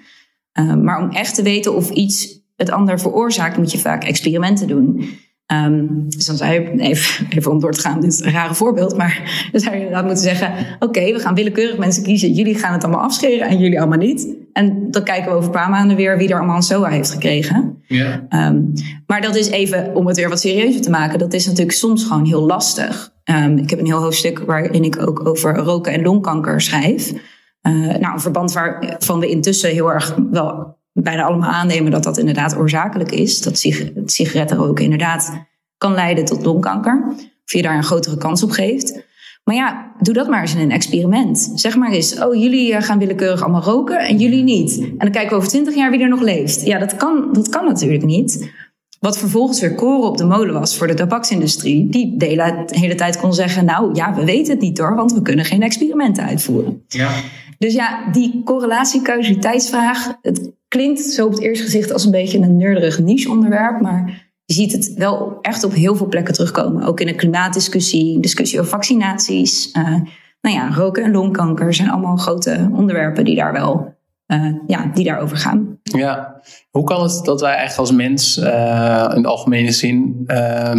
[0.59, 4.67] Uh, maar om echt te weten of iets het ander veroorzaakt, moet je vaak experimenten
[4.67, 5.09] doen.
[5.53, 8.53] Um, dus dan zou je, even, even om door te gaan, dit is een rare
[8.53, 12.33] voorbeeld, maar dan zou je inderdaad moeten zeggen: Oké, okay, we gaan willekeurig mensen kiezen.
[12.33, 14.35] Jullie gaan het allemaal afscheren en jullie allemaal niet.
[14.53, 17.11] En dan kijken we over een paar maanden weer wie er allemaal een SOA heeft
[17.11, 17.83] gekregen.
[17.87, 18.27] Ja.
[18.29, 18.73] Um,
[19.07, 22.03] maar dat is even, om het weer wat serieuzer te maken, dat is natuurlijk soms
[22.03, 23.13] gewoon heel lastig.
[23.31, 27.13] Um, ik heb een heel hoofdstuk waarin ik ook over roken en longkanker schrijf.
[27.61, 32.57] nou, een verband waarvan we intussen heel erg wel bijna allemaal aannemen dat dat inderdaad
[32.57, 33.41] oorzakelijk is.
[33.41, 33.57] Dat
[34.05, 35.45] sigaretten roken inderdaad
[35.77, 37.05] kan leiden tot longkanker.
[37.45, 39.03] Of je daar een grotere kans op geeft.
[39.43, 41.51] Maar ja, doe dat maar eens in een experiment.
[41.55, 44.79] Zeg maar eens, oh, jullie eh, gaan willekeurig allemaal roken en jullie niet.
[44.79, 46.65] En dan kijken we over twintig jaar wie er nog leeft.
[46.65, 48.51] Ja, dat kan, dat kan natuurlijk niet.
[48.99, 51.89] Wat vervolgens weer koren op de molen was voor de tabaksindustrie.
[51.89, 55.21] Die de hele tijd kon zeggen, nou ja, we weten het niet hoor, want we
[55.21, 56.83] kunnen geen experimenten uitvoeren.
[56.87, 57.11] Ja.
[57.57, 62.57] Dus ja, die correlatie-causaliteitsvraag, het klinkt zo op het eerste gezicht als een beetje een
[62.57, 66.83] nerderig niche onderwerp, maar je ziet het wel echt op heel veel plekken terugkomen.
[66.83, 69.69] Ook in de klimaatdiscussie, discussie over vaccinaties.
[69.73, 69.95] Uh,
[70.41, 73.95] nou ja, roken en longkanker zijn allemaal grote onderwerpen die daar wel
[74.27, 75.79] uh, ja, die daarover gaan.
[75.83, 76.41] Ja,
[76.75, 80.71] hoe kan het dat wij eigenlijk als mens uh, in de algemene zin uh,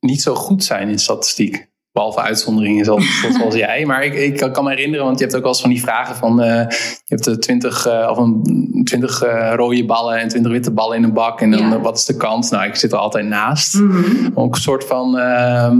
[0.00, 1.68] niet zo goed zijn in statistiek?
[1.92, 3.86] Behalve uitzonderingen zoals, zoals jij.
[3.86, 6.16] Maar ik, ik kan me herinneren, want je hebt ook wel eens van die vragen
[6.16, 6.40] van...
[6.40, 10.96] Uh, je hebt 20, uh, of een, 20 uh, rode ballen en 20 witte ballen
[10.96, 11.40] in een bak.
[11.40, 11.80] En dan ja.
[11.80, 12.50] wat is de kans?
[12.50, 13.74] Nou, ik zit er altijd naast.
[13.74, 14.30] Mm -hmm.
[14.34, 15.18] Ook een soort van...
[15.18, 15.78] Ehm,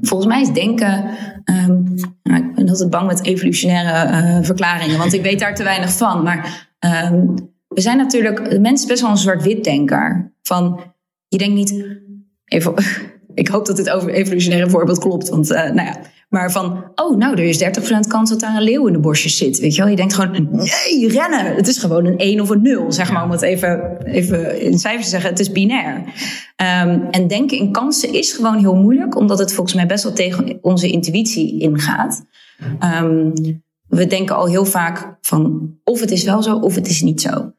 [0.00, 1.04] Volgens mij is denken...
[1.44, 4.98] Um, nou, ik ben altijd bang met evolutionaire verklaringen.
[4.98, 6.22] Want ik weet daar te weinig van.
[6.22, 6.70] Maar
[7.10, 8.50] um, we zijn natuurlijk...
[8.50, 10.34] De mens is best wel een zwart-wit denker.
[10.42, 10.80] Van,
[11.28, 11.84] je denkt niet...
[12.44, 12.74] Even
[13.34, 15.28] ik hoop dat dit over evolutionaire voorbeeld klopt.
[15.28, 16.00] Want, uh, nou ja.
[16.28, 17.68] Maar van, oh, nou, er is 30%
[18.08, 19.58] kans dat daar een leeuw in de bosjes zit.
[19.58, 19.90] Weet je wel?
[19.90, 21.54] Je denkt gewoon, nee, rennen.
[21.54, 23.24] Het is gewoon een 1 of een 0, zeg maar.
[23.24, 25.30] Om het even, even in cijfers te zeggen.
[25.30, 25.96] Het is binair.
[25.96, 29.16] Um, en denken in kansen is gewoon heel moeilijk.
[29.16, 32.24] Omdat het volgens mij best wel tegen onze intuïtie ingaat.
[33.02, 33.32] Um,
[33.88, 37.20] we denken al heel vaak van, of het is wel zo, of het is niet
[37.20, 37.52] zo.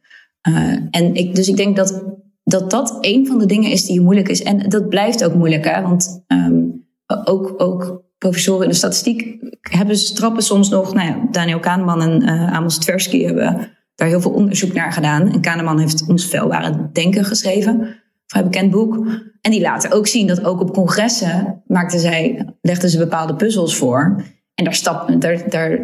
[0.50, 2.04] Uh, en ik, dus ik denk dat
[2.44, 4.44] dat dat een van de dingen is die moeilijk is.
[4.44, 5.82] En dat blijft ook moeilijk, hè?
[5.82, 6.86] want um,
[7.24, 10.94] ook, ook professoren in de statistiek hebben ze trappen soms nog.
[10.94, 15.32] Nou ja, Daniel Kahneman en uh, Amos Tversky hebben daar heel veel onderzoek naar gedaan.
[15.32, 18.96] En Kahneman heeft ons Vuilbare Denken geschreven, vrij bekend boek.
[19.42, 23.78] En die laten ook zien dat ook op congressen maakten zij, legden ze bepaalde puzzels
[23.78, 24.24] voor.
[24.56, 25.84] En daar, stap, daar, daar,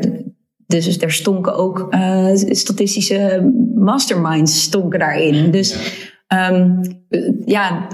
[0.78, 5.52] dus daar stonken ook uh, statistische masterminds stonken daarin.
[5.52, 5.78] Dus
[6.34, 6.82] Um,
[7.46, 7.88] ja,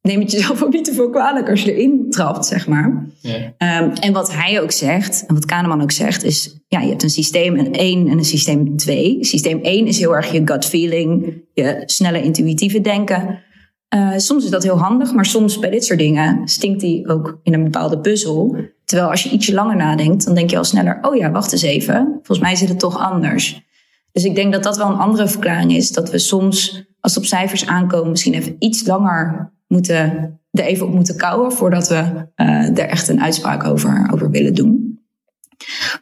[0.00, 3.06] neem het jezelf ook niet te veel kwalijk als je erin trapt, zeg maar.
[3.20, 3.82] Ja.
[3.82, 7.02] Um, en wat hij ook zegt, en wat Kahneman ook zegt, is: ja, je hebt
[7.02, 9.24] een systeem 1 en een systeem 2.
[9.24, 13.42] Systeem 1 is heel erg je gut feeling, je snelle intuïtieve denken.
[13.94, 17.40] Uh, soms is dat heel handig, maar soms bij dit soort dingen stinkt die ook
[17.42, 18.56] in een bepaalde puzzel.
[18.86, 21.62] Terwijl als je ietsje langer nadenkt, dan denk je al sneller: oh ja, wacht eens
[21.62, 22.12] even.
[22.12, 23.64] Volgens mij zit het toch anders.
[24.12, 25.90] Dus ik denk dat dat wel een andere verklaring is.
[25.90, 30.86] Dat we soms, als het op cijfers aankomen, misschien even iets langer moeten, er even
[30.86, 35.00] op moeten kouwen voordat we uh, er echt een uitspraak over, over willen doen.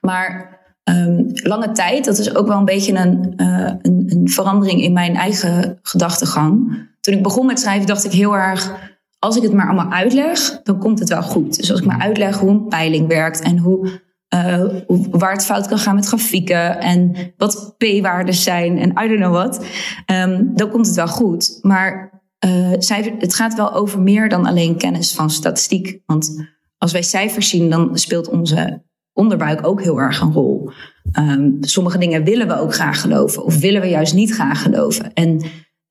[0.00, 4.82] Maar um, lange tijd, dat is ook wel een beetje een, uh, een, een verandering
[4.82, 6.82] in mijn eigen gedachtegang.
[7.00, 8.93] Toen ik begon met schrijven, dacht ik heel erg
[9.24, 11.56] als ik het maar allemaal uitleg, dan komt het wel goed.
[11.56, 14.02] Dus als ik maar uitleg hoe een peiling werkt en hoe
[14.34, 14.64] uh,
[15.10, 19.32] waar het fout kan gaan met grafieken en wat p-waarden zijn en I don't know
[19.32, 19.66] what,
[20.12, 21.58] um, dan komt het wel goed.
[21.62, 26.02] Maar uh, cijfer, het gaat wel over meer dan alleen kennis van statistiek.
[26.06, 28.82] Want als wij cijfers zien, dan speelt onze
[29.12, 30.70] onderbuik ook heel erg een rol.
[31.18, 35.12] Um, sommige dingen willen we ook graag geloven of willen we juist niet graag geloven.
[35.12, 35.44] En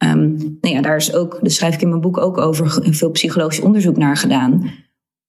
[0.10, 3.12] um, nou ja, daar is ook, daar schrijf ik in mijn boek ook over, veel
[3.12, 4.72] psychologisch onderzoek naar gedaan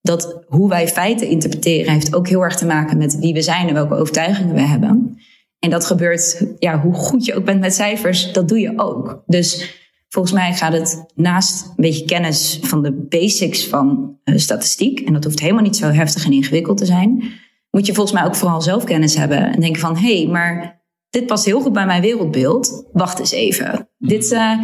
[0.04, 3.68] dat hoe wij feiten interpreteren heeft ook heel erg te maken met wie we zijn
[3.68, 5.18] en welke overtuigingen we hebben.
[5.58, 9.22] En dat gebeurt, ja, hoe goed je ook bent met cijfers, dat doe je ook.
[9.26, 15.00] Dus volgens mij gaat het naast een beetje kennis van de basics van uh, statistiek,
[15.00, 17.24] en dat hoeft helemaal niet zo heftig en ingewikkeld te zijn,
[17.70, 20.83] moet je volgens mij ook vooral zelfkennis hebben en denken van, hé, hey, maar
[21.14, 22.88] dit past heel goed bij mijn wereldbeeld.
[22.92, 23.88] Wacht eens even.
[23.98, 24.58] Dit, uh,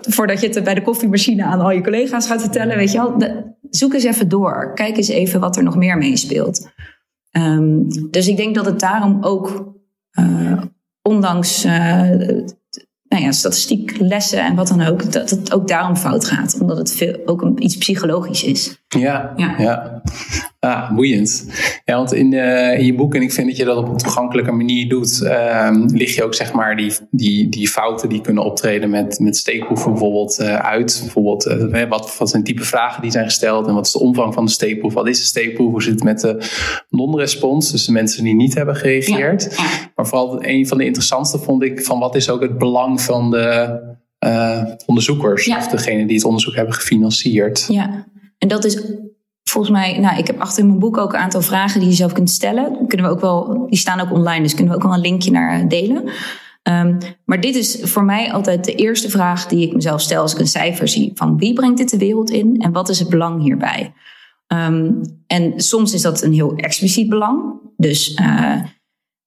[0.00, 3.42] voordat je het bij de koffiemachine aan al je collega's gaat vertellen, weet je wel,
[3.70, 4.72] zoek eens even door.
[4.74, 6.68] Kijk eens even wat er nog meer meespeelt.
[7.36, 9.74] Um, dus ik denk dat het daarom ook,
[10.18, 10.62] uh,
[11.02, 11.72] ondanks uh,
[13.08, 16.60] nou ja, statistieklessen en wat dan ook, dat het ook daarom fout gaat.
[16.60, 18.83] Omdat het veel, ook een, iets psychologisch is.
[18.98, 19.54] Ja, ja.
[19.58, 20.02] ja.
[20.64, 21.46] Ah, boeiend.
[21.84, 23.96] Ja, want in, uh, in, je boek, en ik vind dat je dat op een
[23.96, 28.44] toegankelijke manier doet, uh, lig je ook zeg maar die, die, die fouten die kunnen
[28.44, 30.98] optreden met, met steekproeven bijvoorbeeld uh, uit.
[31.02, 34.34] Bijvoorbeeld, uh, wat, wat zijn type vragen die zijn gesteld en wat is de omvang
[34.34, 34.94] van de steekproef?
[34.94, 35.70] Wat is de steekproef?
[35.70, 36.48] Hoe zit het met de
[36.88, 39.54] non-respons, dus de mensen die niet hebben gereageerd?
[39.56, 39.64] Ja.
[39.94, 43.30] Maar vooral een van de interessantste vond ik van wat is ook het belang van
[43.30, 43.92] de
[44.86, 45.56] onderzoekers ja.
[45.56, 47.66] of degene die het onderzoek hebben gefinancierd.
[47.68, 48.06] Ja,
[48.44, 48.82] en dat is
[49.50, 51.94] volgens mij, nou, ik heb achter in mijn boek ook een aantal vragen die je
[51.94, 52.86] zelf kunt stellen.
[52.86, 55.30] Kunnen we ook wel, die staan ook online, dus kunnen we ook wel een linkje
[55.30, 56.04] naar delen.
[56.62, 60.32] Um, maar dit is voor mij altijd de eerste vraag die ik mezelf stel als
[60.32, 61.10] ik een cijfer zie.
[61.14, 63.92] Van wie brengt dit de wereld in en wat is het belang hierbij?
[64.46, 67.60] Um, en soms is dat een heel expliciet belang.
[67.76, 68.60] Dus uh,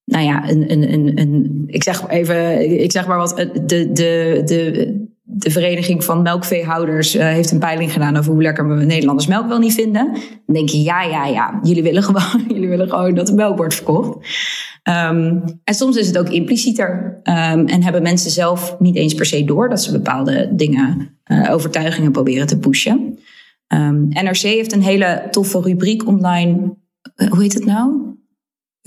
[0.03, 4.41] nou ja, een, een, een, een, ik zeg even, ik zeg maar wat, de, de,
[4.45, 9.27] de, de Vereniging van Melkveehouders uh, heeft een peiling gedaan over hoe lekker we Nederlanders
[9.27, 10.11] melk wel niet vinden.
[10.45, 13.57] Dan denk je, ja, ja, ja, jullie willen gewoon, jullie willen gewoon dat de melk
[13.57, 14.17] wordt verkocht.
[14.83, 19.25] Um, en soms is het ook implicieter um, en hebben mensen zelf niet eens per
[19.25, 23.19] se door dat ze bepaalde dingen, uh, overtuigingen proberen te pushen.
[23.67, 26.75] Um, NRC heeft een hele toffe rubriek online.
[27.15, 28.15] Uh, hoe heet het nou?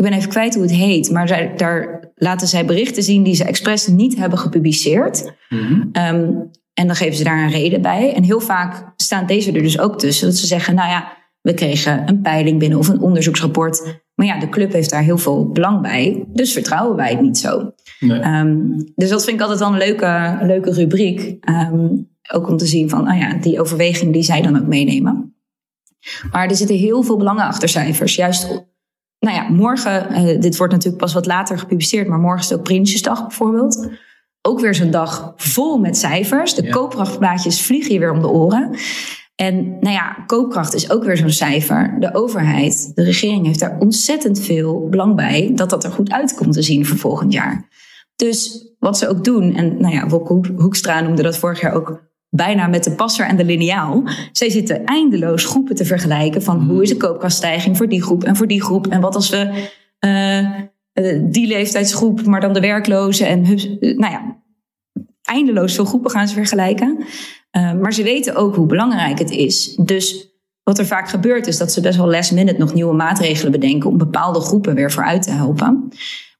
[0.01, 3.35] Ik ben even kwijt hoe het heet, maar zij, daar laten zij berichten zien die
[3.35, 5.33] ze expres niet hebben gepubliceerd.
[5.49, 5.81] Mm-hmm.
[5.81, 8.15] Um, en dan geven ze daar een reden bij.
[8.15, 10.27] En heel vaak staan deze er dus ook tussen.
[10.27, 14.03] Dat ze zeggen, nou ja, we kregen een peiling binnen of een onderzoeksrapport.
[14.15, 16.25] Maar ja, de club heeft daar heel veel belang bij.
[16.33, 17.73] Dus vertrouwen wij het niet zo.
[18.01, 18.25] Nee.
[18.25, 21.49] Um, dus dat vind ik altijd wel een leuke, leuke rubriek.
[21.49, 25.35] Um, ook om te zien van, nou ja, die overweging die zij dan ook meenemen.
[26.31, 28.15] Maar er zitten heel veel belangen achter cijfers.
[28.15, 28.69] Juist
[29.21, 32.59] nou ja, morgen, uh, dit wordt natuurlijk pas wat later gepubliceerd, maar morgen is het
[32.59, 33.89] ook Prinsjesdag bijvoorbeeld.
[34.43, 36.55] Ook weer zo'n dag vol met cijfers.
[36.55, 36.71] De ja.
[36.71, 38.77] koopkrachtplaatjes vliegen je weer om de oren.
[39.35, 41.97] En nou ja, koopkracht is ook weer zo'n cijfer.
[41.99, 46.35] De overheid, de regering heeft daar ontzettend veel belang bij dat dat er goed uit
[46.35, 47.69] komt te zien voor volgend jaar.
[48.17, 52.10] Dus wat ze ook doen, en nou ja, Wopke Hoekstra noemde dat vorig jaar ook
[52.31, 54.03] bijna met de passer en de lineaal.
[54.33, 58.37] Zij zitten eindeloos groepen te vergelijken van hoe is de koopkrachtstijging voor die groep en
[58.37, 58.87] voor die groep.
[58.87, 59.69] En wat als we
[60.01, 60.49] uh,
[61.31, 63.43] die leeftijdsgroep, maar dan de werklozen en
[63.81, 64.43] nou ja,
[65.23, 66.99] eindeloos veel groepen gaan ze vergelijken.
[67.57, 69.75] Uh, maar ze weten ook hoe belangrijk het is.
[69.75, 70.29] Dus
[70.63, 73.91] wat er vaak gebeurt is dat ze best wel last minute nog nieuwe maatregelen bedenken
[73.91, 75.89] om bepaalde groepen weer vooruit te helpen.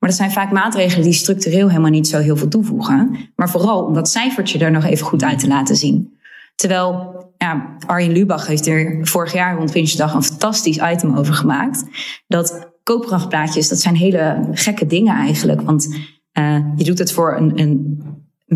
[0.01, 3.17] Maar dat zijn vaak maatregelen die structureel helemaal niet zo heel veel toevoegen.
[3.37, 6.19] Maar vooral om dat cijfertje er nog even goed uit te laten zien.
[6.55, 11.85] Terwijl ja, Arjen Lubach heeft er vorig jaar rond Prinsjesdag een fantastisch item over gemaakt.
[12.27, 15.61] Dat koopkrachtplaatjes, dat zijn hele gekke dingen eigenlijk.
[15.61, 15.97] Want
[16.39, 18.03] uh, je doet het voor een, een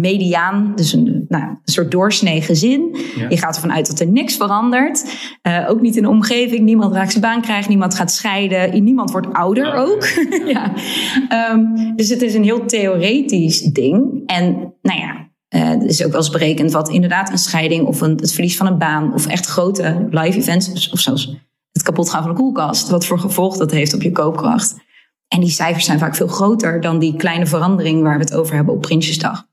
[0.01, 2.97] mediaan, dus een, nou, een soort doorsnee gezin.
[3.17, 3.29] Ja.
[3.29, 5.05] Je gaat ervan uit dat er niks verandert.
[5.43, 6.65] Uh, ook niet in de omgeving.
[6.65, 8.85] Niemand raakt zijn baan krijgt, niemand gaat scheiden.
[8.85, 10.05] Niemand wordt ouder ook.
[10.47, 10.73] ja.
[11.53, 14.23] Um, dus het is een heel theoretisch ding.
[14.27, 18.01] En nou ja, uh, er is ook wel eens berekend wat inderdaad een scheiding of
[18.01, 21.37] een, het verlies van een baan of echt grote live events of zelfs
[21.73, 24.77] het kapotgaan van een koelkast, wat voor gevolg dat heeft op je koopkracht.
[25.35, 28.55] En die cijfers zijn vaak veel groter dan die kleine verandering waar we het over
[28.55, 29.47] hebben op Prinsjesdag.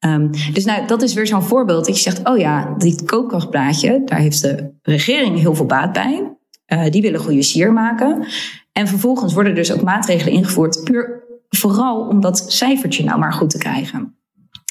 [0.00, 4.02] Um, dus nou, dat is weer zo'n voorbeeld dat je zegt, oh ja, dit koopkrachtplaatje,
[4.04, 6.36] daar heeft de regering heel veel baat bij.
[6.66, 8.26] Uh, die willen goede sier maken.
[8.72, 13.50] En vervolgens worden dus ook maatregelen ingevoerd, puur vooral om dat cijfertje nou maar goed
[13.50, 14.16] te krijgen.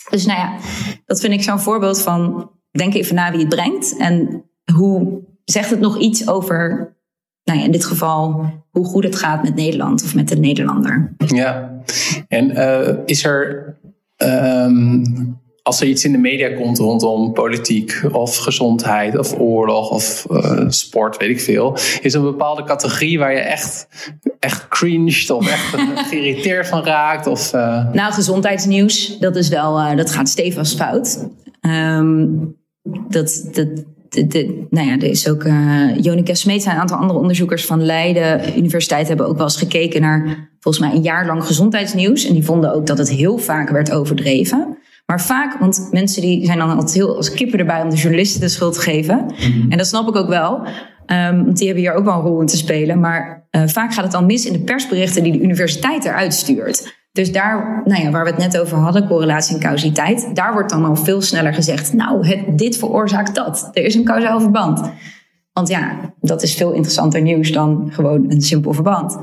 [0.09, 0.55] Dus nou ja,
[1.05, 5.69] dat vind ik zo'n voorbeeld van, denk even na wie het brengt en hoe zegt
[5.69, 6.94] het nog iets over
[7.45, 11.13] nou ja, in dit geval hoe goed het gaat met Nederland of met de Nederlander.
[11.17, 11.81] Ja,
[12.27, 13.73] en uh, is er
[14.17, 20.25] Um, als er iets in de media komt rondom politiek of gezondheid of oorlog of
[20.31, 23.87] uh, sport, weet ik veel, is er een bepaalde categorie waar je echt,
[24.39, 25.75] echt cringed of echt
[26.09, 27.27] geïrriteerd van raakt?
[27.27, 27.93] Of, uh...
[27.93, 31.27] Nou, gezondheidsnieuws, dat is wel, dat gaat stevast fout.
[31.61, 32.55] Um,
[33.09, 33.67] dat, dat,
[34.15, 37.65] de, de, nou ja, er is ook uh, Jonica Smeet en een aantal andere onderzoekers
[37.65, 42.25] van Leiden Universiteit hebben ook wel eens gekeken naar volgens mij een jaar lang gezondheidsnieuws.
[42.25, 44.77] En die vonden ook dat het heel vaak werd overdreven.
[45.05, 48.41] Maar vaak, want mensen die zijn dan altijd heel als kippen erbij om de journalisten
[48.41, 49.25] de schuld te geven.
[49.25, 49.71] Mhm.
[49.71, 50.67] En dat snap ik ook wel.
[51.07, 52.99] Um, want die hebben hier ook wel een rol in te spelen.
[52.99, 56.93] Maar uh, vaak gaat het dan mis in de persberichten die de universiteit eruit stuurt.
[57.15, 60.69] Dus daar, nou ja, waar we het net over hadden, correlatie en causaliteit, daar wordt
[60.69, 63.69] dan al veel sneller gezegd, nou, het, dit veroorzaakt dat.
[63.73, 64.91] Er is een causaal verband.
[65.53, 69.17] Want ja, dat is veel interessanter nieuws dan gewoon een simpel verband.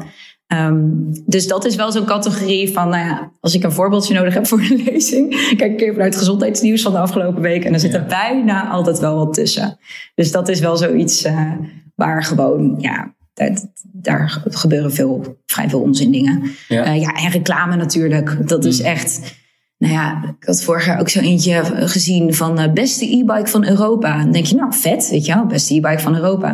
[0.46, 4.34] Um, dus dat is wel zo'n categorie van, nou ja, als ik een voorbeeldje nodig
[4.34, 7.70] heb voor een lezing, kijk ik even naar het gezondheidsnieuws van de afgelopen week en
[7.70, 9.78] dan zit er bijna altijd wel wat tussen.
[10.14, 11.52] Dus dat is wel zoiets uh,
[11.94, 16.42] waar gewoon, ja, daar, daar, gebeuren veel, vrij veel onzin dingen.
[16.68, 16.86] Ja.
[16.86, 18.48] Uh, ja, en reclame natuurlijk.
[18.48, 18.86] Dat is mm.
[18.86, 19.40] echt.
[19.78, 23.66] Nou ja, ik had vorig jaar ook zo eentje gezien van uh, beste e-bike van
[23.66, 24.18] Europa.
[24.18, 26.48] Dan denk je, nou vet, weet je wel, beste e-bike van Europa.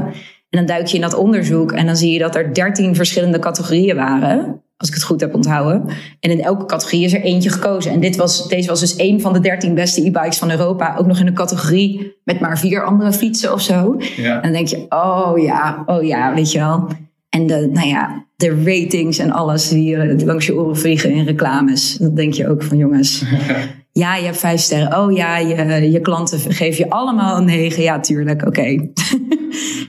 [0.50, 3.38] En dan duik je in dat onderzoek en dan zie je dat er dertien verschillende
[3.38, 4.62] categorieën waren.
[4.78, 5.84] Als ik het goed heb onthouden.
[6.20, 7.92] En in elke categorie is er eentje gekozen.
[7.92, 10.96] En dit was, deze was dus één van de dertien beste e-bikes van Europa.
[10.98, 13.96] Ook nog in een categorie met maar vier andere fietsen of zo.
[14.16, 14.34] Ja.
[14.34, 16.88] En dan denk je, oh ja, oh ja, weet je wel.
[17.28, 21.94] En de, nou ja, de ratings en alles die, langs je oren vliegen in reclames.
[21.94, 23.24] Dan denk je ook van jongens.
[23.92, 24.98] ja, je hebt vijf sterren.
[24.98, 27.82] Oh ja, je, je klanten geven je allemaal een negen.
[27.82, 28.66] Ja, tuurlijk, oké.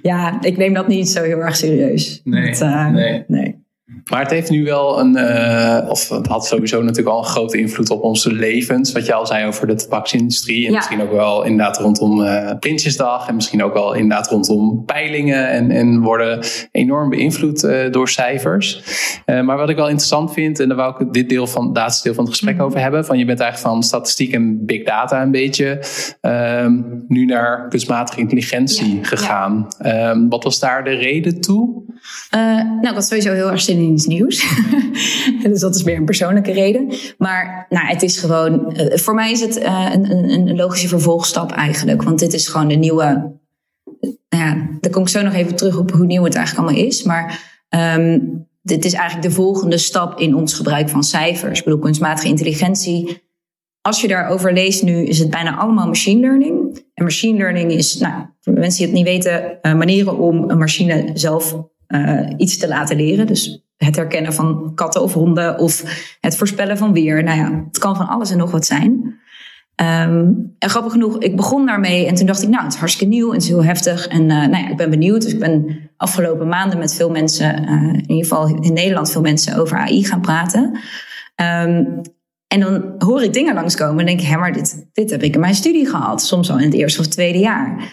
[0.02, 2.22] ja, ik neem dat niet zo heel erg serieus.
[2.24, 3.24] Nee, uh, nee.
[3.28, 3.59] nee.
[4.10, 7.58] Maar het heeft nu wel een, uh, of het had sowieso natuurlijk al een grote
[7.58, 8.92] invloed op onze levens.
[8.92, 10.68] Wat je al zei over de tabaksindustrie.
[10.68, 13.28] En misschien ook wel inderdaad rondom uh, Prinsjesdag.
[13.28, 15.50] En misschien ook wel inderdaad rondom peilingen.
[15.50, 16.40] En, en worden
[16.72, 18.84] enorm beïnvloed uh, door cijfers.
[19.26, 22.04] maar wat ik wel interessant vind, en daar wou ik dit deel van, het laatste
[22.04, 23.06] deel van het gesprek mm over hebben.
[23.06, 25.80] Van je bent eigenlijk van statistiek en big data een beetje
[26.22, 29.68] ehm, nu naar kunstmatige intelligentie gegaan.
[29.86, 31.84] Um, wat was daar de reden toe?
[32.30, 34.48] Nou, ik had sowieso heel erg zin nieuws.
[35.44, 36.94] dus dat is meer een persoonlijke reden.
[37.18, 41.52] Maar nou, het is gewoon, uh, voor mij is het uh, een, een, logische vervolgstap
[41.52, 42.04] eigenlijk.
[42.04, 43.38] Want dit is gewoon de nieuwe.
[44.30, 46.86] Nou ja, daar kom ik zo nog even terug op hoe nieuw het eigenlijk allemaal
[46.88, 47.04] is.
[47.04, 51.60] Maar um, dit is eigenlijk de volgende stap in ons gebruik van cijfers.
[51.60, 53.28] Ik bedoel, kunstmatige intelligentie.
[53.82, 56.84] Als je daarover leest nu, is het bijna allemaal machine learning.
[56.94, 61.12] En machine learning is, nou, voor mensen die het niet weten, manieren om een machine
[61.14, 61.56] zelf
[61.90, 63.28] uh, iets te laten leren.
[63.28, 65.84] Dus het herkennen van katten of honden of
[66.22, 67.24] het voorspellen van weer.
[67.24, 69.18] Nou ja, het kan van alles en nog wat zijn.
[69.82, 73.14] Um, en grappig genoeg, ik begon daarmee en toen dacht ik, nou, het is hartstikke
[73.14, 74.08] nieuw en het is heel heftig.
[74.08, 75.22] En uh, nou ja, ik ben benieuwd.
[75.22, 79.22] Dus ik ben afgelopen maanden met veel mensen, uh, in ieder geval in Nederland, veel
[79.22, 80.64] mensen over AI gaan praten.
[81.36, 82.02] Um,
[82.48, 85.34] en dan hoor ik dingen langskomen en denk ik, hé, maar dit, dit heb ik
[85.34, 86.22] in mijn studie gehad.
[86.22, 87.92] Soms al in het eerste of tweede jaar.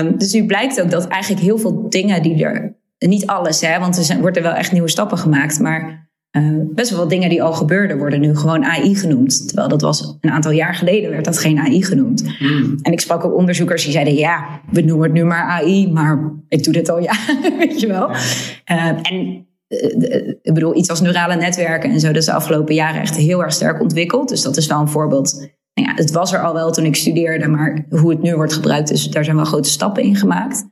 [0.00, 3.78] Um, dus nu blijkt ook dat eigenlijk heel veel dingen die er niet alles, hè,
[3.78, 5.58] want er zijn, wordt er wel echt nieuwe stappen gemaakt.
[5.58, 9.46] Maar uh, best wel wat dingen die al gebeurden worden nu gewoon AI genoemd.
[9.46, 12.36] Terwijl dat was een aantal jaar geleden werd dat geen AI genoemd.
[12.38, 12.78] Hmm.
[12.82, 16.32] En ik sprak ook onderzoekers die zeiden: ja, we noemen het nu maar AI, maar
[16.48, 18.10] ik doe dit al jaren, weet je wel.
[18.10, 22.74] Uh, en uh, ik bedoel, iets als neurale netwerken en zo, dat is de afgelopen
[22.74, 24.28] jaren echt heel erg sterk ontwikkeld.
[24.28, 25.32] Dus dat is wel een voorbeeld.
[25.74, 28.52] Nou ja, het was er al wel toen ik studeerde, maar hoe het nu wordt
[28.52, 30.68] gebruikt, dus daar zijn wel grote stappen in gemaakt.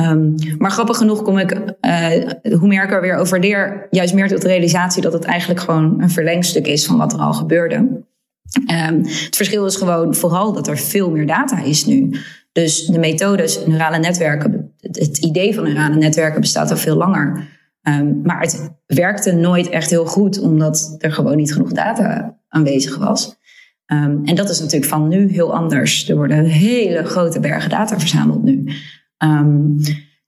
[0.00, 1.50] Um, maar grappig genoeg kom ik,
[1.80, 5.24] uh, hoe meer ik er weer over leer, juist meer tot de realisatie dat het
[5.24, 7.74] eigenlijk gewoon een verlengstuk is van wat er al gebeurde.
[7.74, 12.16] Um, het verschil is gewoon vooral dat er veel meer data is nu.
[12.52, 17.48] Dus de methodes, neurale netwerken, het idee van neurale netwerken bestaat al veel langer.
[17.82, 22.96] Um, maar het werkte nooit echt heel goed, omdat er gewoon niet genoeg data aanwezig
[22.96, 23.40] was.
[24.24, 26.08] En dat is natuurlijk van nu heel anders.
[26.08, 28.72] Er worden hele grote bergen data verzameld nu.
[29.24, 29.78] Um,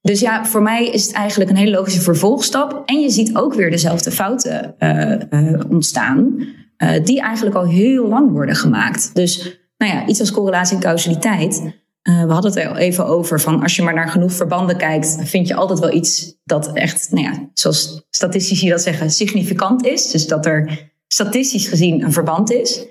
[0.00, 2.82] dus ja, voor mij is het eigenlijk een hele logische vervolgstap.
[2.86, 6.46] En je ziet ook weer dezelfde fouten uh, uh, ontstaan,
[6.78, 9.14] uh, die eigenlijk al heel lang worden gemaakt.
[9.14, 11.62] Dus nou ja, iets als correlatie en causaliteit.
[12.02, 15.48] we hadden het er even over van als je maar naar genoeg verbanden kijkt, vind
[15.48, 20.10] je altijd wel iets dat echt, nou ja, zoals statistici dat zeggen, significant is.
[20.10, 22.84] Dus dat er statistisch gezien een verband is.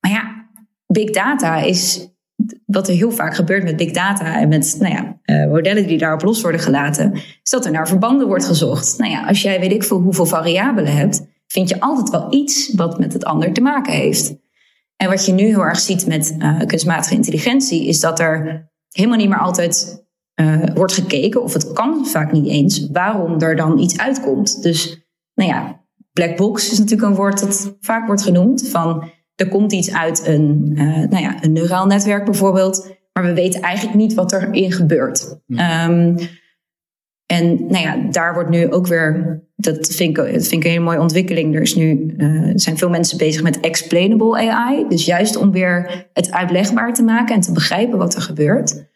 [0.00, 0.46] Maar ja,
[0.86, 2.11] big data is
[2.66, 5.98] wat er heel vaak gebeurt met big data en met nou ja, uh, modellen die
[5.98, 8.98] daarop los worden gelaten, is dat er naar verbanden wordt gezocht.
[8.98, 12.74] Nou ja, als jij weet ik veel hoeveel variabelen hebt, vind je altijd wel iets
[12.74, 14.34] wat met het ander te maken heeft.
[14.96, 19.18] En wat je nu heel erg ziet met uh, kunstmatige intelligentie, is dat er helemaal
[19.18, 20.04] niet meer altijd
[20.40, 24.62] uh, wordt gekeken, of het kan vaak niet eens, waarom er dan iets uitkomt.
[24.62, 29.48] Dus, nou ja, black box is natuurlijk een woord dat vaak wordt genoemd van er
[29.48, 33.96] komt iets uit een, uh, nou ja, een neuraal netwerk bijvoorbeeld, maar we weten eigenlijk
[33.96, 35.38] niet wat erin gebeurt.
[35.46, 36.16] Um,
[37.26, 40.70] en nou ja, daar wordt nu ook weer, dat vind ik, dat vind ik een
[40.70, 41.54] hele mooie ontwikkeling.
[41.54, 44.88] Er is nu, uh, zijn veel mensen bezig met explainable AI.
[44.88, 48.90] Dus juist om weer het uitlegbaar te maken en te begrijpen wat er gebeurt.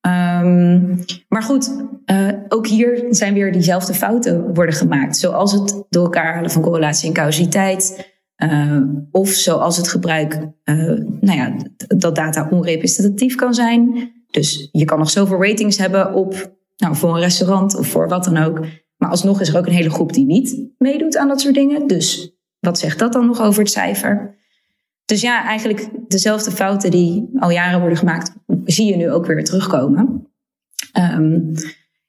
[0.00, 5.16] Um, maar goed, uh, ook hier zijn weer diezelfde fouten worden gemaakt.
[5.16, 8.16] Zoals het door elkaar halen van correlatie en causaliteit.
[8.44, 10.76] Uh, of zoals het gebruik, uh,
[11.20, 11.56] nou ja,
[11.96, 14.12] dat data onrepresentatief kan zijn.
[14.30, 18.24] Dus je kan nog zoveel ratings hebben op, nou, voor een restaurant of voor wat
[18.24, 18.66] dan ook.
[18.96, 21.86] Maar alsnog is er ook een hele groep die niet meedoet aan dat soort dingen.
[21.86, 24.36] Dus wat zegt dat dan nog over het cijfer?
[25.04, 28.32] Dus ja, eigenlijk dezelfde fouten die al jaren worden gemaakt,
[28.64, 30.28] zie je nu ook weer terugkomen.
[30.98, 31.52] Um,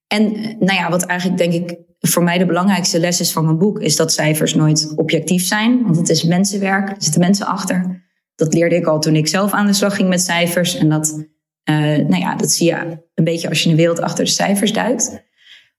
[0.07, 3.79] en nou ja, wat eigenlijk denk ik voor mij de belangrijkste les van mijn boek,
[3.79, 5.83] is dat cijfers nooit objectief zijn.
[5.83, 8.07] Want het is mensenwerk, er zitten mensen achter.
[8.35, 10.75] Dat leerde ik al toen ik zelf aan de slag ging met cijfers.
[10.75, 11.25] En dat,
[11.69, 14.73] uh, nou ja, dat zie je een beetje als je een wereld achter de cijfers
[14.73, 15.09] duikt.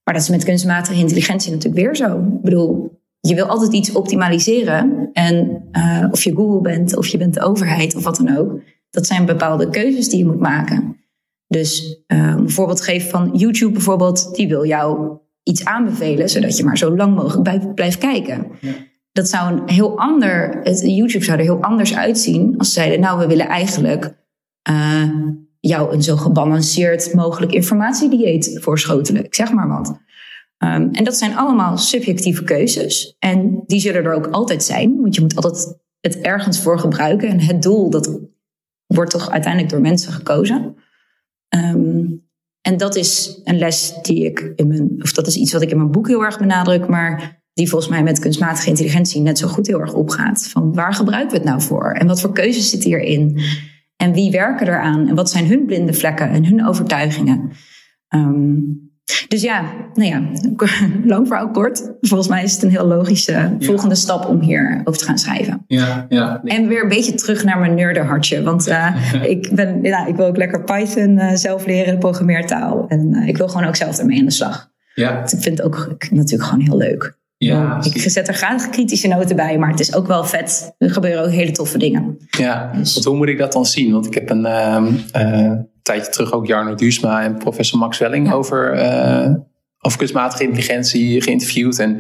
[0.05, 2.19] Maar dat is met kunstmatige intelligentie natuurlijk weer zo.
[2.19, 5.11] Ik bedoel, je wil altijd iets optimaliseren.
[5.13, 8.61] En uh, of je Google bent, of je bent de overheid, of wat dan ook.
[8.91, 10.97] Dat zijn bepaalde keuzes die je moet maken.
[11.47, 14.35] Dus uh, een voorbeeld geven van YouTube bijvoorbeeld.
[14.35, 15.19] Die wil jou
[15.51, 18.47] iets aanbevelen, zodat je maar zo lang mogelijk blijft kijken.
[18.61, 18.73] Ja.
[19.13, 23.01] Dat zou een heel ander, het, YouTube zou er heel anders uitzien als ze zeiden,
[23.01, 24.15] nou we willen eigenlijk
[24.71, 25.11] uh,
[25.61, 29.25] jou een zo gebalanceerd mogelijk informatiedieet voorschotelen.
[29.25, 29.89] Ik zeg maar wat.
[30.65, 33.17] Um, en dat zijn allemaal subjectieve keuzes.
[33.19, 37.29] En die zullen er ook altijd zijn, want je moet altijd het ergens voor gebruiken.
[37.29, 38.21] En het doel, dat
[38.87, 40.77] wordt toch uiteindelijk door mensen gekozen.
[41.57, 42.29] Um,
[42.63, 45.71] en dat is een les die ik in mijn, of dat is iets wat ik
[45.71, 49.49] in mijn boek heel erg benadruk, maar die volgens mij met kunstmatige intelligentie net zo
[49.49, 50.49] goed heel erg opgaat.
[50.49, 51.93] Van waar gebruiken we het nou voor?
[51.93, 53.41] En wat voor keuzes zitten hierin?
[53.97, 55.09] En wie werken eraan?
[55.09, 57.51] En wat zijn hun blinde vlekken en hun overtuigingen?
[58.15, 58.90] Um,
[59.29, 60.23] dus ja, nou ja,
[61.15, 61.93] lang verhaal kort.
[62.01, 65.65] Volgens mij is het een heel logische volgende stap om hier over te gaan schrijven.
[65.67, 66.41] Ja, ja.
[66.45, 68.43] En weer een beetje terug naar mijn nerdenhartje.
[68.43, 68.95] Want uh,
[69.35, 72.85] ik, ben, ja, ik wil ook lekker Python uh, zelf leren, de programmeertaal.
[72.89, 74.71] En uh, ik wil gewoon ook zelf ermee aan de slag.
[74.95, 75.23] Ja.
[75.23, 77.19] Dus ik vind het ook natuurlijk gewoon heel leuk.
[77.37, 80.75] Ja, ik zet er graag kritische noten bij, maar het is ook wel vet.
[80.79, 82.19] Er gebeuren ook hele toffe dingen.
[82.31, 82.95] Ja, dus.
[82.95, 83.93] want hoe moet ik dat dan zien?
[83.93, 85.53] Want ik heb een uh,
[85.91, 89.35] tijdje terug ook Jarno Duursma en professor Max Welling over, uh,
[89.81, 91.79] over kunstmatige intelligentie geïnterviewd.
[91.79, 91.99] En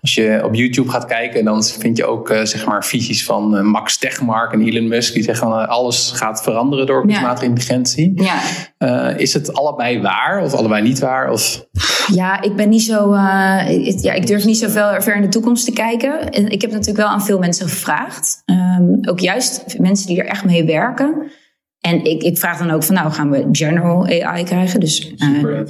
[0.00, 3.56] als je op YouTube gaat kijken, dan vind je ook uh, zeg maar visies van
[3.56, 5.14] uh, Max Tegmark en Elon Musk.
[5.14, 7.50] Die zeggen alles gaat veranderen door kunstmatige ja.
[7.50, 8.22] intelligentie.
[8.78, 9.08] Ja.
[9.16, 11.30] is het allebei waar of allebei niet waar?
[11.30, 11.66] Of?
[12.12, 13.12] Ja, ik ben niet zo.
[13.68, 16.30] Ik, ja, ik durf niet zo ver, ver in de toekomst te kijken.
[16.30, 18.42] En ik heb natuurlijk wel aan veel mensen gevraagd.
[18.46, 21.30] Um, ook juist mensen die er echt mee werken.
[21.80, 24.80] En ik, ik vraag dan ook van, nou gaan we general AI krijgen?
[24.80, 25.60] Dus, uh,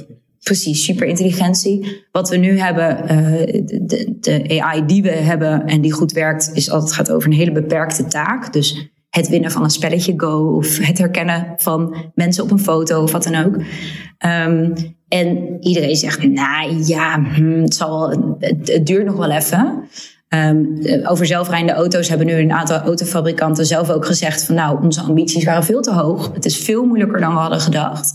[0.43, 2.05] precies, superintelligentie.
[2.11, 6.51] Wat we nu hebben, uh, de, de, AI die we hebben en die goed werkt,
[6.53, 8.53] is altijd gaat over een hele beperkte taak.
[8.53, 13.01] Dus het winnen van een spelletje Go of het herkennen van mensen op een foto
[13.01, 13.55] of wat dan ook.
[14.25, 14.73] Um,
[15.07, 18.09] en iedereen zegt, nou ja, hm, het, zal,
[18.39, 19.83] het, het duurt nog wel even.
[20.33, 25.01] Um, over zelfrijdende auto's hebben nu een aantal autofabrikanten zelf ook gezegd van nou, onze
[25.01, 26.33] ambities waren veel te hoog.
[26.33, 28.13] Het is veel moeilijker dan we hadden gedacht.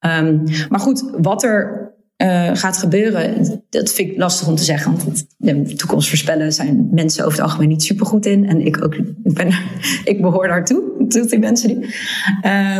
[0.00, 1.91] Um, maar goed, wat er
[2.22, 4.92] uh, gaat gebeuren, dat vind ik lastig om te zeggen.
[4.92, 8.48] Want de toekomst voorspellen zijn mensen over het algemeen niet super goed in.
[8.48, 9.48] En ik ook, ik, ben,
[10.12, 11.94] ik behoor daartoe, tot die mensen die.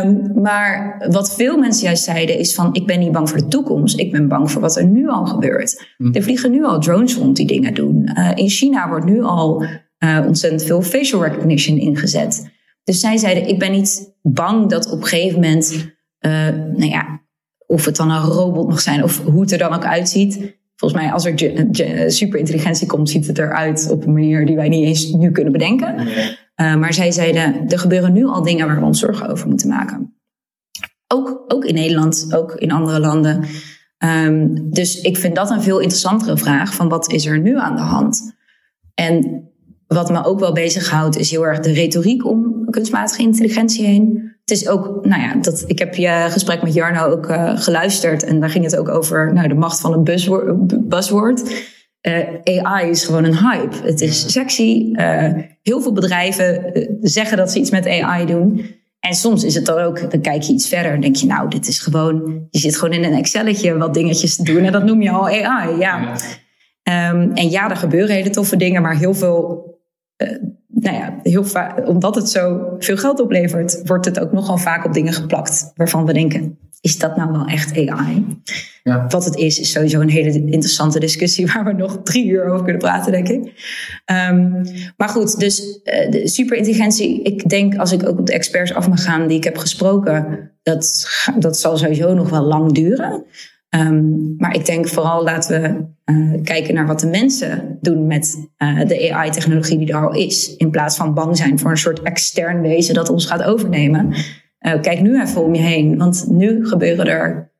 [0.05, 3.47] Um, maar wat veel mensen juist zeiden is van, ik ben niet bang voor de
[3.47, 3.99] toekomst.
[3.99, 5.85] Ik ben bang voor wat er nu al gebeurt.
[5.97, 6.13] Hm.
[6.13, 8.09] Er vliegen nu al drones rond die dingen doen.
[8.17, 12.51] Uh, in China wordt nu al uh, ontzettend veel facial recognition ingezet.
[12.83, 15.93] Dus zij zeiden, ik ben niet bang dat op een gegeven moment,
[16.75, 17.22] nou ja,
[17.67, 20.61] of het dan een robot mag zijn of hoe het er dan ook uitziet.
[20.75, 24.85] Volgens mij, als er superintelligentie komt, ziet het eruit op een manier die wij niet
[24.85, 25.95] eens nu kunnen bedenken.
[25.99, 29.67] Uh, maar zij zeiden, er gebeuren nu al dingen waar we ons zorgen over moeten
[29.67, 30.13] maken.
[31.07, 33.43] Ook, ook in Nederland, ook in andere landen.
[34.03, 37.75] Um, dus ik vind dat een veel interessantere vraag van wat is er nu aan
[37.75, 38.35] de hand?
[38.93, 39.49] En
[39.87, 44.51] wat me ook wel bezighoudt is heel erg de retoriek om kunstmatige intelligentie heen het
[44.51, 48.23] is ook, nou ja, dat, ik heb je gesprek met Jarno ook uh, geluisterd.
[48.23, 50.03] En daar ging het ook over nou, de macht van een
[50.87, 51.65] buzzword.
[52.07, 53.75] Uh, AI is gewoon een hype.
[53.83, 54.91] Het is sexy.
[54.91, 55.31] Uh,
[55.61, 56.71] heel veel bedrijven
[57.01, 58.65] zeggen dat ze iets met AI doen.
[58.99, 61.49] En soms is het dan ook, dan kijk je iets verder en denk je, nou,
[61.49, 64.63] dit is gewoon, je zit gewoon in een Excelletje wat dingetjes te doen.
[64.63, 65.77] En dat noem je al AI.
[65.79, 66.11] Ja.
[67.11, 69.71] Um, en ja, er gebeuren hele toffe dingen, maar heel veel
[70.83, 74.85] nou ja, heel vaak, omdat het zo veel geld oplevert, wordt het ook nogal vaak
[74.85, 78.25] op dingen geplakt waarvan we denken: is dat nou wel echt AI?
[78.83, 79.05] Ja.
[79.07, 82.63] Wat het is, is sowieso een hele interessante discussie waar we nog drie uur over
[82.63, 83.43] kunnen praten, denk ik.
[84.29, 84.61] Um,
[84.97, 87.21] maar goed, dus uh, de superintelligentie.
[87.21, 90.51] Ik denk als ik ook op de experts af mag gaan die ik heb gesproken,
[90.63, 91.07] dat,
[91.39, 93.25] dat zal sowieso nog wel lang duren.
[93.75, 98.47] Um, maar ik denk vooral laten we uh, kijken naar wat de mensen doen met
[98.57, 100.55] uh, de AI-technologie die er al is.
[100.55, 104.07] In plaats van bang zijn voor een soort extern wezen dat ons gaat overnemen.
[104.11, 107.51] Uh, kijk nu even om je heen, want nu gebeuren er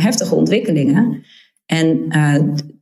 [0.00, 1.22] heftige ontwikkelingen.
[1.66, 2.06] En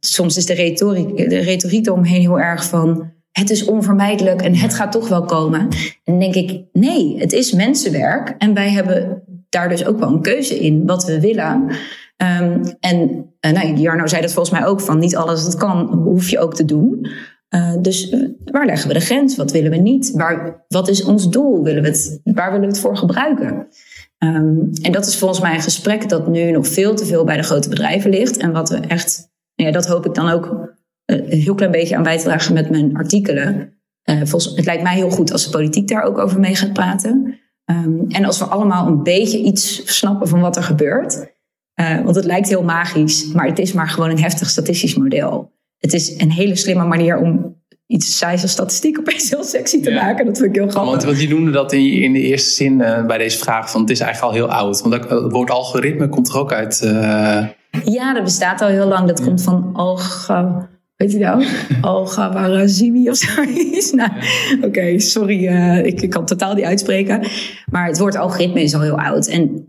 [0.01, 4.75] soms is de retoriek, de retoriek eromheen heel erg van het is onvermijdelijk en het
[4.75, 5.69] gaat toch wel komen.
[6.05, 8.35] En denk ik, nee, het is mensenwerk.
[8.39, 11.71] En wij hebben daar dus ook wel een keuze in wat we willen.
[12.17, 15.87] Um, en uh, nou, Jarno zei dat volgens mij ook van niet alles dat kan,
[15.87, 17.09] hoef je ook te doen.
[17.55, 19.37] Uh, dus uh, waar leggen we de grens?
[19.37, 20.11] Wat willen we niet?
[20.11, 21.63] Waar, wat is ons doel?
[21.63, 23.69] Willen we het, waar willen we het voor gebruiken?
[24.19, 27.37] Um, en dat is volgens mij een gesprek dat nu nog veel te veel bij
[27.37, 28.37] de grote bedrijven ligt.
[28.37, 31.97] En wat we echt, nou ja, dat hoop ik dan ook een heel klein beetje
[31.97, 33.73] aan bij te dragen met mijn artikelen.
[34.03, 37.39] volgens, het lijkt mij heel goed als de politiek daar ook over mee gaat praten.
[37.69, 41.37] Ehm, en als we allemaal een beetje iets snappen van wat er gebeurt.
[42.05, 45.53] want het lijkt heel magisch, maar het is maar gewoon een heftig statistisch model.
[45.79, 47.57] Het is een hele slimme manier om
[47.89, 50.27] iets saais als statistiek opeens heel sexy te maken.
[50.27, 50.91] Dat vind ik heel grappig.
[50.91, 53.81] Want, want je noemde dat in, in de eerste zin uh, bij deze vraag van
[53.81, 54.81] het is eigenlijk al heel oud.
[54.81, 56.81] Want dat, het woord algoritme komt er ook uit.
[56.85, 57.47] Uh...
[57.85, 59.09] Ja, dat bestaat al heel lang.
[59.09, 60.69] Dat komt van alga...
[60.99, 61.47] Weet je nou?
[61.81, 63.93] Algawarazimi of zoiets.
[63.93, 64.11] Nou,
[64.61, 65.47] oké, sorry.
[65.47, 67.27] Uh, ik, ik kan totaal niet uitspreken.
[67.71, 69.27] Maar het woord algoritme is al heel oud.
[69.27, 69.67] En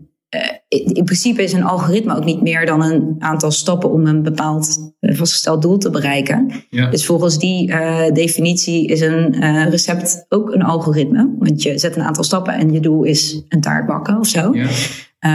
[0.68, 4.92] in principe is een algoritme ook niet meer dan een aantal stappen om een bepaald
[5.00, 6.50] uh, vastgesteld doel te bereiken.
[6.70, 6.90] Ja.
[6.90, 11.34] Dus volgens die uh, definitie is een recept ook een algoritme.
[11.38, 14.54] Want je zet een aantal stappen en je doel is een taart bakken of zo.
[14.54, 14.68] Ja.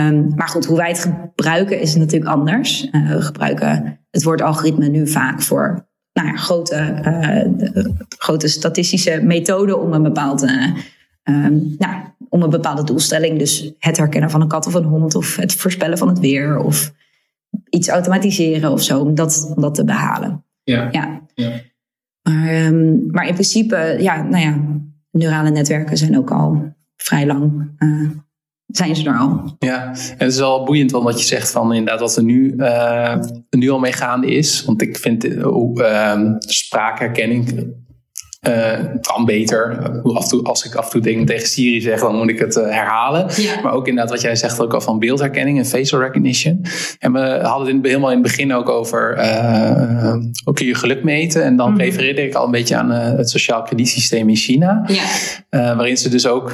[0.08, 2.90] Um, maar goed, hoe wij het gebruiken is natuurlijk anders.
[2.92, 7.02] we gebruiken het woord algoritme nu vaak voor nou ja, grote,
[8.18, 10.42] grote statistische methoden om een bepaald
[11.30, 11.96] um, nou,
[12.30, 13.40] om een bepaalde doelstelling.
[13.40, 16.58] Dus het herkennen van een kat of een hond, of het voorspellen van het weer,
[16.58, 16.94] of
[17.70, 20.44] iets automatiseren of zo, om dat, om dat te behalen.
[20.64, 20.90] Ja.
[20.92, 21.22] ja.
[21.34, 21.52] ja.
[22.22, 24.60] Maar, um, maar in principe, ja, nou ja,
[25.12, 27.72] neurale netwerken zijn ook al vrij lang.
[27.80, 28.10] Uh,
[28.66, 29.56] zijn ze er al.
[29.60, 33.18] Ja, en het is wel boeiend wat je zegt van inderdaad wat er nu, uh,
[33.50, 34.66] nu al mee gaande is.
[34.66, 37.74] Want ik vind uh, spraakherkenning
[38.48, 39.78] uh, kan beter.
[40.04, 42.40] Af en toe, als ik af en toe dingen tegen Siri zeg, dan moet ik
[42.40, 43.26] het uh, herhalen.
[43.36, 43.62] Ja.
[43.62, 46.66] Maar ook inderdaad wat jij zegt ook al van beeldherkenning en facial recognition.
[47.00, 50.16] En we hadden het in, helemaal in het begin ook over uh,
[50.46, 51.44] ook je geluk meten.
[51.44, 51.78] En dan mm.
[51.78, 54.84] refereerde ik al een beetje aan het sociaal kredietsysteem in China.
[54.88, 55.76] Ja.
[55.76, 56.52] waarin ze dus ook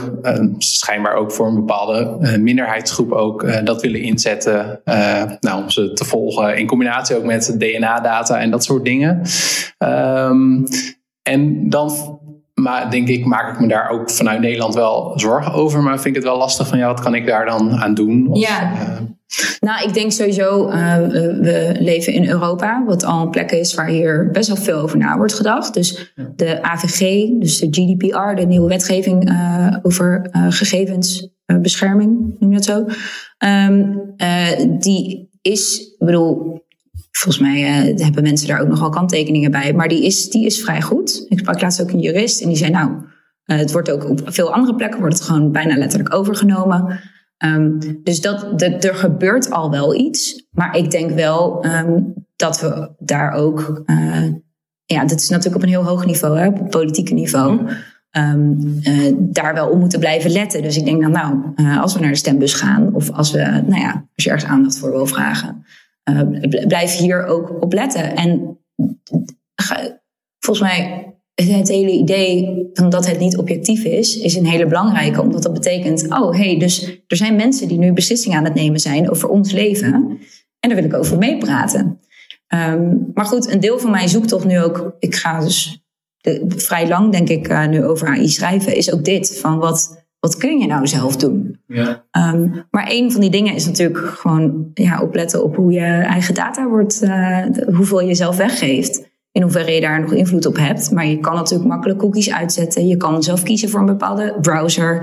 [0.57, 4.81] schijnbaar ook voor een bepaalde minderheidsgroep ook dat willen inzetten.
[5.39, 9.21] nou, om ze te volgen in combinatie ook met DNA-data en dat soort dingen.
[9.77, 10.65] Um,
[11.23, 12.19] en dan
[12.61, 15.81] maar denk ik, maak ik me daar ook vanuit Nederland wel zorgen over.
[15.81, 18.27] Maar vind ik het wel lastig van, ja, wat kan ik daar dan aan doen?
[18.29, 18.73] Of, ja.
[18.73, 18.99] Uh,
[19.59, 20.95] nou, ik denk sowieso, uh,
[21.41, 24.97] we leven in Europa, wat al een plek is waar hier best wel veel over
[24.97, 25.73] na wordt gedacht.
[25.73, 32.65] Dus de AVG, dus de GDPR, de nieuwe wetgeving uh, over gegevensbescherming, noem je dat
[32.65, 32.85] zo.
[33.47, 34.01] Um,
[34.79, 36.61] die is, ik bedoel,
[37.11, 39.73] Volgens mij uh, hebben mensen daar ook nogal kanttekeningen bij.
[39.73, 41.25] Maar die is, die is vrij goed.
[41.29, 42.91] Ik sprak laatst ook een jurist en die zei: Nou,
[43.45, 46.99] uh, het wordt ook op veel andere plekken wordt het gewoon bijna letterlijk overgenomen.
[47.45, 50.47] Um, dus dat, de, er gebeurt al wel iets.
[50.51, 53.83] Maar ik denk wel um, dat we daar ook.
[53.85, 54.25] Uh,
[54.85, 57.59] ja, dat is natuurlijk op een heel hoog niveau, hè, op het politieke niveau.
[58.17, 60.61] Um, uh, daar wel op moeten blijven letten.
[60.61, 63.37] Dus ik denk dan, nou, uh, als we naar de stembus gaan, of als we,
[63.67, 65.65] nou ja, als je ergens aandacht voor wil vragen,
[66.09, 68.15] uh, blijf hier ook op letten.
[68.15, 68.59] En
[70.39, 75.21] volgens mij het hele idee van dat het niet objectief is, is een hele belangrijke.
[75.21, 78.79] Omdat dat betekent, oh hey, dus er zijn mensen die nu beslissingen aan het nemen
[78.79, 79.93] zijn over ons leven.
[80.59, 81.99] En daar wil ik over meepraten.
[82.47, 85.85] Um, maar goed, een deel van mijn zoektocht nu ook, ik ga dus
[86.17, 89.39] de, vrij lang denk ik uh, nu over AI schrijven, is ook dit.
[89.39, 91.59] Van wat, wat kun je nou zelf doen?
[91.67, 92.05] Ja.
[92.33, 96.33] Um, maar een van die dingen is natuurlijk gewoon ja, opletten op hoe je eigen
[96.33, 97.45] data wordt, uh,
[97.75, 99.09] hoeveel je zelf weggeeft.
[99.31, 100.91] In hoeverre je daar nog invloed op hebt.
[100.91, 102.87] Maar je kan natuurlijk makkelijk cookies uitzetten.
[102.87, 104.95] Je kan zelf kiezen voor een bepaalde browser.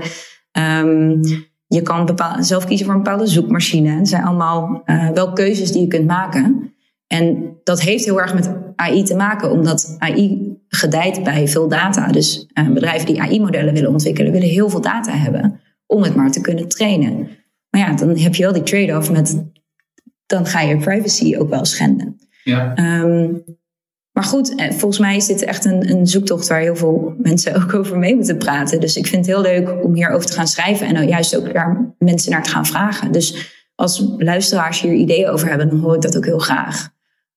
[0.81, 1.21] Um,
[1.67, 3.89] je kan zelf kiezen voor een bepaalde zoekmachine.
[3.89, 6.73] Het zijn allemaal uh, wel keuzes die je kunt maken.
[7.07, 12.07] En dat heeft heel erg met AI te maken, omdat AI gedijt bij veel data.
[12.07, 16.31] Dus uh, bedrijven die AI-modellen willen ontwikkelen, willen heel veel data hebben om het maar
[16.31, 17.29] te kunnen trainen.
[17.69, 19.43] Maar ja, dan heb je wel die trade-off met,
[20.25, 22.19] dan ga je privacy ook wel schenden.
[22.43, 22.77] Ja.
[23.01, 23.43] Um,
[24.11, 27.55] maar goed, eh, volgens mij is dit echt een, een, zoektocht waar heel veel mensen
[27.61, 28.79] ook over mee moeten praten.
[28.79, 31.95] Dus ik vind het heel leuk om hierover te gaan schrijven en juist ook daar
[31.97, 33.11] mensen naar te gaan vragen.
[33.11, 36.89] Dus als luisteraars hier ideeën over hebben, dan hoor ik dat ook heel graag.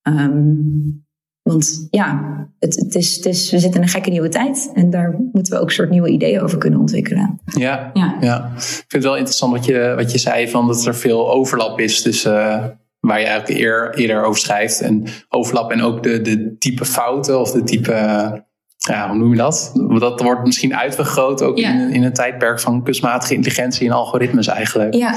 [0.02, 1.01] Um,
[1.43, 4.70] want ja, het, het, is, het is, we zitten in een gekke nieuwe tijd.
[4.74, 7.40] En daar moeten we ook een soort nieuwe ideeën over kunnen ontwikkelen.
[7.45, 8.16] Ja, ja.
[8.20, 8.53] ja.
[8.57, 11.80] ik vind het wel interessant wat je, wat je zei, van dat er veel overlap
[11.80, 12.64] is tussen uh,
[13.01, 14.80] waar je eigenlijk eer, eerder over schrijft.
[14.80, 17.93] En overlap en ook de, de type fouten of de type,
[18.76, 19.72] ja, hoe noem je dat?
[19.99, 24.95] Dat wordt misschien uitvergroot ook in, in een tijdperk van kunstmatige intelligentie en algoritmes eigenlijk.
[24.95, 25.14] Ja.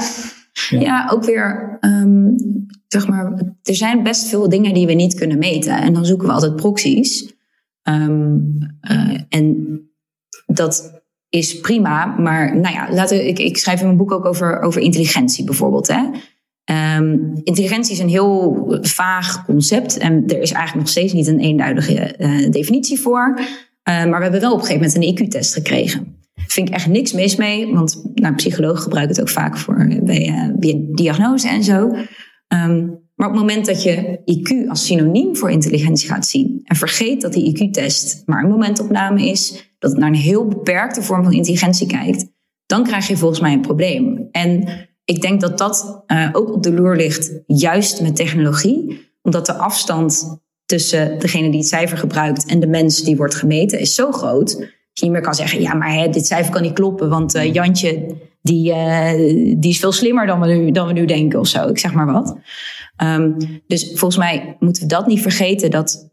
[0.70, 2.36] Ja, ook weer, um,
[2.86, 5.82] zeg maar, er zijn best veel dingen die we niet kunnen meten.
[5.82, 7.34] En dan zoeken we altijd proxies.
[7.82, 8.58] Um,
[8.90, 9.80] uh, en
[10.46, 14.60] dat is prima, maar nou ja, laten, ik, ik schrijf in mijn boek ook over,
[14.60, 15.88] over intelligentie bijvoorbeeld.
[15.88, 16.02] Hè?
[16.64, 21.40] Ehm, intelligentie is een heel vaag concept en er is eigenlijk nog steeds niet een
[21.40, 23.38] eenduidige uh, definitie voor.
[23.38, 23.44] Uh,
[23.84, 26.16] maar we hebben wel op een gegeven moment een IQ-test gekregen.
[26.46, 30.28] Vind ik echt niks mis mee, want nou, psychologen gebruiken het ook vaak voor bij,
[30.28, 31.90] uh, bij diagnose en zo.
[32.48, 36.76] Um, maar op het moment dat je IQ als synoniem voor intelligentie gaat zien en
[36.76, 41.24] vergeet dat die IQ-test maar een momentopname is, dat het naar een heel beperkte vorm
[41.24, 42.26] van intelligentie kijkt,
[42.66, 44.28] dan krijg je volgens mij een probleem.
[44.30, 44.68] En
[45.04, 49.54] ik denk dat dat uh, ook op de loer ligt, juist met technologie, omdat de
[49.54, 54.12] afstand tussen degene die het cijfer gebruikt en de mens die wordt gemeten is zo
[54.12, 54.74] groot.
[54.98, 57.52] Je niet meer kan zeggen, ja, maar hè, dit cijfer kan niet kloppen, want uh,
[57.52, 59.12] Jantje die, uh,
[59.58, 61.68] die is veel slimmer dan we, nu, dan we nu denken of zo.
[61.68, 62.36] Ik zeg maar wat.
[63.02, 63.36] Um,
[63.66, 66.10] dus volgens mij moeten we dat niet vergeten, dat,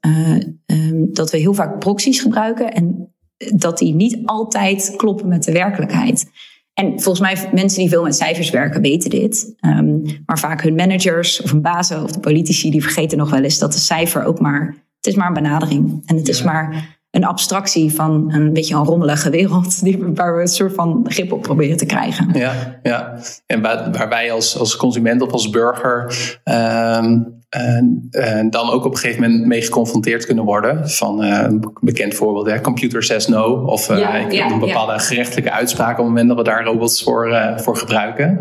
[0.66, 3.14] um, dat we heel vaak proxies gebruiken en
[3.56, 6.26] dat die niet altijd kloppen met de werkelijkheid.
[6.74, 9.56] En volgens mij, mensen die veel met cijfers werken, weten dit.
[9.66, 13.44] Um, maar vaak hun managers of hun bazen of de politici, die vergeten nog wel
[13.44, 14.66] eens dat de cijfer ook maar,
[14.98, 16.04] het is maar een benadering.
[16.06, 20.42] En het is maar een abstractie van een beetje een rommelige wereld, die, waar we
[20.42, 22.30] een soort van grip op proberen te krijgen.
[22.34, 23.14] Ja, ja.
[23.46, 26.04] en waar, waar wij als, als consument of als burger
[26.44, 30.90] um, uh, dan ook op een gegeven moment mee geconfronteerd kunnen worden.
[30.90, 33.64] Van uh, een bekend voorbeeld, hè, computer says no.
[33.66, 34.98] Of uh, ja, ik ja, een bepaalde ja.
[34.98, 38.38] gerechtelijke uitspraak op het moment dat we daar robots voor, voor gebruiken.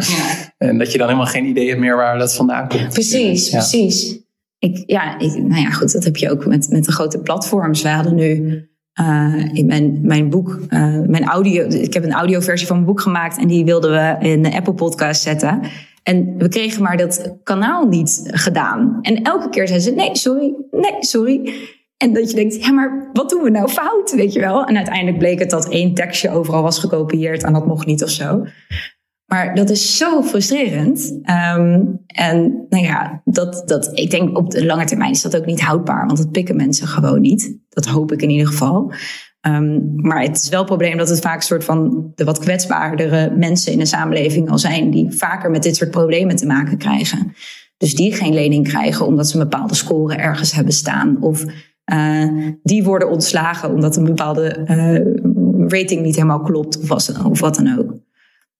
[0.59, 2.89] En dat je dan helemaal geen idee hebt meer waar dat vandaan komt.
[2.89, 4.22] Precies, precies
[4.63, 7.83] ik, ja, ik, nou ja, goed, dat heb je ook met, met de grote platforms.
[7.83, 8.61] We hadden nu
[9.01, 13.01] uh, in mijn, mijn boek, uh, mijn audio, ik heb een audioversie van mijn boek
[13.01, 15.61] gemaakt en die wilden we in de Apple Podcast zetten.
[16.03, 18.99] En we kregen maar dat kanaal niet gedaan.
[19.01, 21.53] En elke keer zeiden ze: nee, sorry, nee, sorry.
[21.97, 24.65] En dat je denkt, ja, maar wat doen we nou fout, weet je wel?
[24.65, 28.11] En uiteindelijk bleek het dat één tekstje overal was gekopieerd en dat mocht niet of
[28.11, 28.45] zo.
[29.33, 31.11] Maar dat is zo frustrerend.
[31.11, 35.47] Um, en nou ja, dat, dat, ik denk op de lange termijn is dat ook
[35.47, 36.07] niet houdbaar.
[36.07, 37.59] Want dat pikken mensen gewoon niet.
[37.69, 38.93] Dat hoop ik in ieder geval.
[39.47, 42.39] Um, maar het is wel een probleem dat het vaak een soort van de wat
[42.39, 44.91] kwetsbaardere mensen in de samenleving al zijn.
[44.91, 47.33] Die vaker met dit soort problemen te maken krijgen.
[47.77, 51.23] Dus die geen lening krijgen omdat ze een bepaalde score ergens hebben staan.
[51.23, 51.45] Of
[51.93, 56.79] uh, die worden ontslagen omdat een bepaalde uh, rating niet helemaal klopt.
[56.83, 57.95] Of, was, of wat dan ook.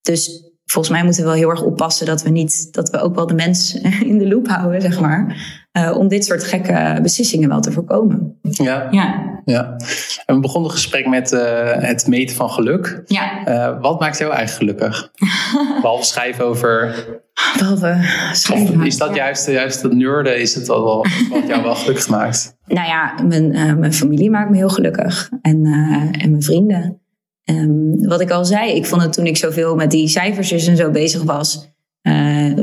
[0.03, 3.15] Dus volgens mij moeten we wel heel erg oppassen dat we niet, dat we ook
[3.15, 3.75] wel de mens
[4.11, 5.51] in de loop houden, zeg maar.
[5.73, 8.39] Uh, om dit soort gekke beslissingen wel te voorkomen.
[8.43, 8.89] Ja.
[8.91, 9.41] ja.
[9.45, 9.77] ja.
[10.27, 11.41] En we begonnen het gesprek met uh,
[11.73, 13.03] het meten van geluk.
[13.05, 13.49] Ja.
[13.49, 15.11] Uh, wat maakt jou eigenlijk gelukkig?
[15.83, 16.95] Behalve schrijven over.
[17.59, 17.99] Behalve
[18.33, 18.81] schrijven.
[18.81, 22.57] Of is dat juist, juist dat neurde, is het wel, wat jou wel gelukkig maakt?
[22.67, 25.31] Nou ja, mijn, mijn familie maakt me heel gelukkig.
[25.43, 25.65] En,
[26.21, 27.02] en mijn vrienden.
[27.45, 30.77] Um, wat ik al zei, ik vond het toen ik zoveel met die cijfers en
[30.77, 31.71] zo bezig was,
[32.03, 32.59] uh,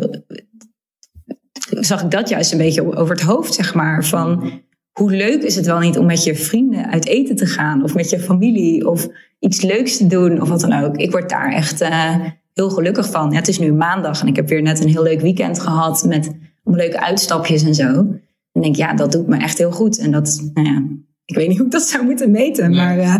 [1.69, 4.05] zag ik dat juist een beetje over het hoofd, zeg maar.
[4.05, 4.51] Van
[4.91, 7.95] hoe leuk is het wel niet om met je vrienden uit eten te gaan, of
[7.95, 9.07] met je familie, of
[9.39, 10.97] iets leuks te doen, of wat dan ook.
[10.97, 12.15] Ik word daar echt uh,
[12.53, 13.33] heel gelukkig van.
[13.33, 16.31] Het is nu maandag en ik heb weer net een heel leuk weekend gehad met
[16.63, 18.05] leuke uitstapjes en zo.
[18.51, 19.99] En denk, ja, dat doet me echt heel goed.
[19.99, 20.83] En dat, nou ja,
[21.29, 23.15] ik weet niet hoe ik dat zou moeten meten, maar uh,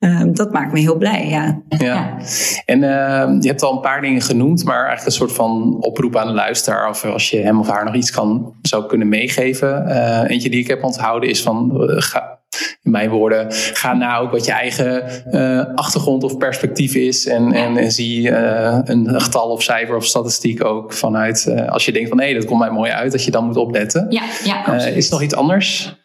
[0.00, 1.28] uh, dat maakt me heel blij.
[1.28, 1.62] Ja.
[1.68, 2.16] ja.
[2.64, 6.16] En uh, je hebt al een paar dingen genoemd, maar eigenlijk een soort van oproep
[6.16, 6.88] aan de luisteraar.
[6.88, 9.86] Of als je hem of haar nog iets kan, zou kunnen meegeven.
[9.86, 11.72] Eh, eentje die ik heb onthouden is van.
[11.86, 12.40] Ga,
[12.82, 17.26] in mijn woorden, ga na ook wat je eigen uh, achtergrond of perspectief is.
[17.26, 21.46] En, en, en zie uh, een getal of cijfer of statistiek ook vanuit.
[21.48, 23.44] Uh, als je denkt van hé, hey, dat komt mij mooi uit, dat je dan
[23.44, 24.06] moet opletten.
[24.08, 26.00] Ja, ja, is nog iets anders?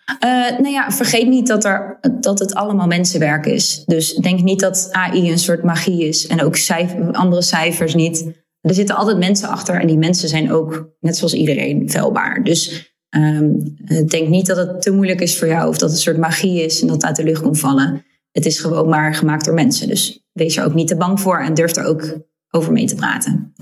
[0.60, 3.84] nou ja, vergeet niet dat, er, dat het allemaal mensenwerk is.
[3.86, 6.28] Dus denk niet dat AI een soort magie is.
[6.28, 8.46] En ook cijfer, andere cijfers niet.
[8.62, 12.44] Er zitten altijd mensen achter en die mensen zijn ook, net zoals iedereen, vuilbaar.
[12.44, 13.76] Dus Um,
[14.08, 16.64] denk niet dat het te moeilijk is voor jou of dat het een soort magie
[16.64, 18.06] is en dat het uit de lucht komt vallen.
[18.32, 19.88] Het is gewoon maar gemaakt door mensen.
[19.88, 22.18] Dus wees er ook niet te bang voor en durf er ook
[22.50, 23.54] over mee te praten.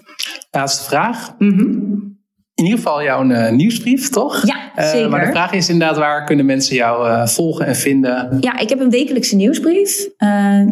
[0.52, 1.36] Laatste vraag.
[1.38, 2.16] Mm -hmm
[2.56, 4.46] in ieder geval jouw uh, nieuwsbrief, toch?
[4.48, 5.06] Ja, zeker.
[5.06, 8.38] Uh, maar de vraag is inderdaad, waar kunnen mensen jou uh, volgen en vinden?
[8.40, 10.10] Ja, ik heb een wekelijkse nieuwsbrief.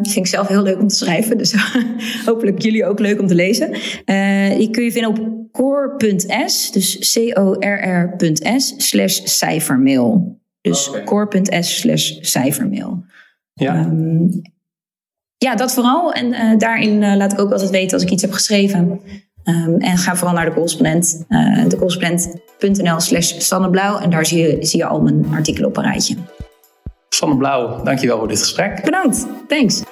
[0.02, 1.38] vind ik zelf heel leuk om te schrijven.
[1.38, 1.56] Dus
[2.26, 3.72] hopelijk jullie ook leuk om te lezen.
[4.58, 10.42] die kun je vinden op core.s, dus C-O-R-R.s, slash cijfermail.
[10.62, 11.04] Dus okay.
[11.04, 13.04] core.s slash cijfermail.
[13.54, 13.80] Ja.
[13.80, 14.42] Um,
[15.38, 16.14] ja, dat vooral.
[16.14, 19.02] En daarin laat ik ook altijd weten als ik iets heb geschreven.
[19.44, 24.66] Um, en ga vooral naar de correspondent, uh, decorrespondent.nl slash Sanne En daar zie je,
[24.66, 26.16] zie je al mijn artikelen op een rijtje.
[27.10, 28.84] Sanne Blauw, dankjewel voor dit gesprek.
[28.84, 29.84] Bedankt, thanks.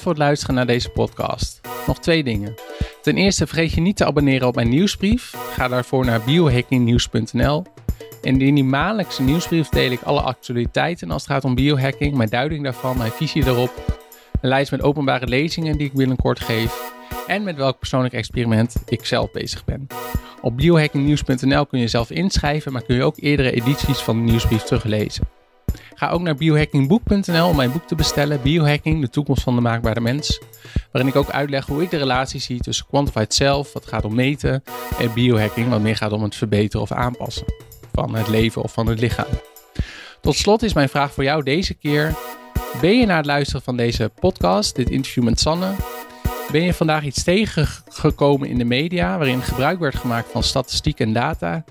[0.00, 1.60] Voor het luisteren naar deze podcast.
[1.86, 2.54] Nog twee dingen.
[3.02, 5.34] Ten eerste vergeet je niet te abonneren op mijn nieuwsbrief.
[5.52, 7.64] Ga daarvoor naar biohackingnieuws.nl.
[8.22, 12.64] In die maandelijkse nieuwsbrief deel ik alle actualiteiten als het gaat om biohacking, mijn duiding
[12.64, 14.00] daarvan, mijn visie daarop,
[14.40, 16.92] een lijst met openbare lezingen die ik binnenkort geef
[17.26, 19.86] en met welk persoonlijk experiment ik zelf bezig ben.
[20.40, 24.62] Op biohackingnieuws.nl kun je zelf inschrijven, maar kun je ook eerdere edities van de nieuwsbrief
[24.62, 25.39] teruglezen.
[26.00, 30.00] Ga ook naar biohackingboek.nl om mijn boek te bestellen, Biohacking, de toekomst van de maakbare
[30.00, 30.40] mens.
[30.92, 34.14] Waarin ik ook uitleg hoe ik de relatie zie tussen quantified self, wat gaat om
[34.14, 34.62] meten,
[34.98, 37.46] en biohacking, wat meer gaat om het verbeteren of aanpassen
[37.92, 39.26] van het leven of van het lichaam.
[40.20, 42.14] Tot slot is mijn vraag voor jou deze keer.
[42.80, 45.72] Ben je na het luisteren van deze podcast, dit interview met Sanne,
[46.52, 51.12] ben je vandaag iets tegengekomen in de media waarin gebruik werd gemaakt van statistiek en
[51.12, 51.64] data,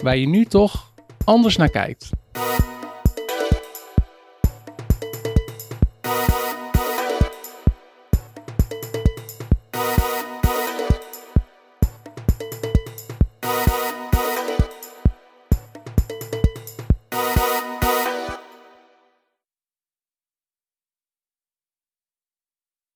[0.00, 0.92] waar je nu toch
[1.24, 2.10] anders naar kijkt?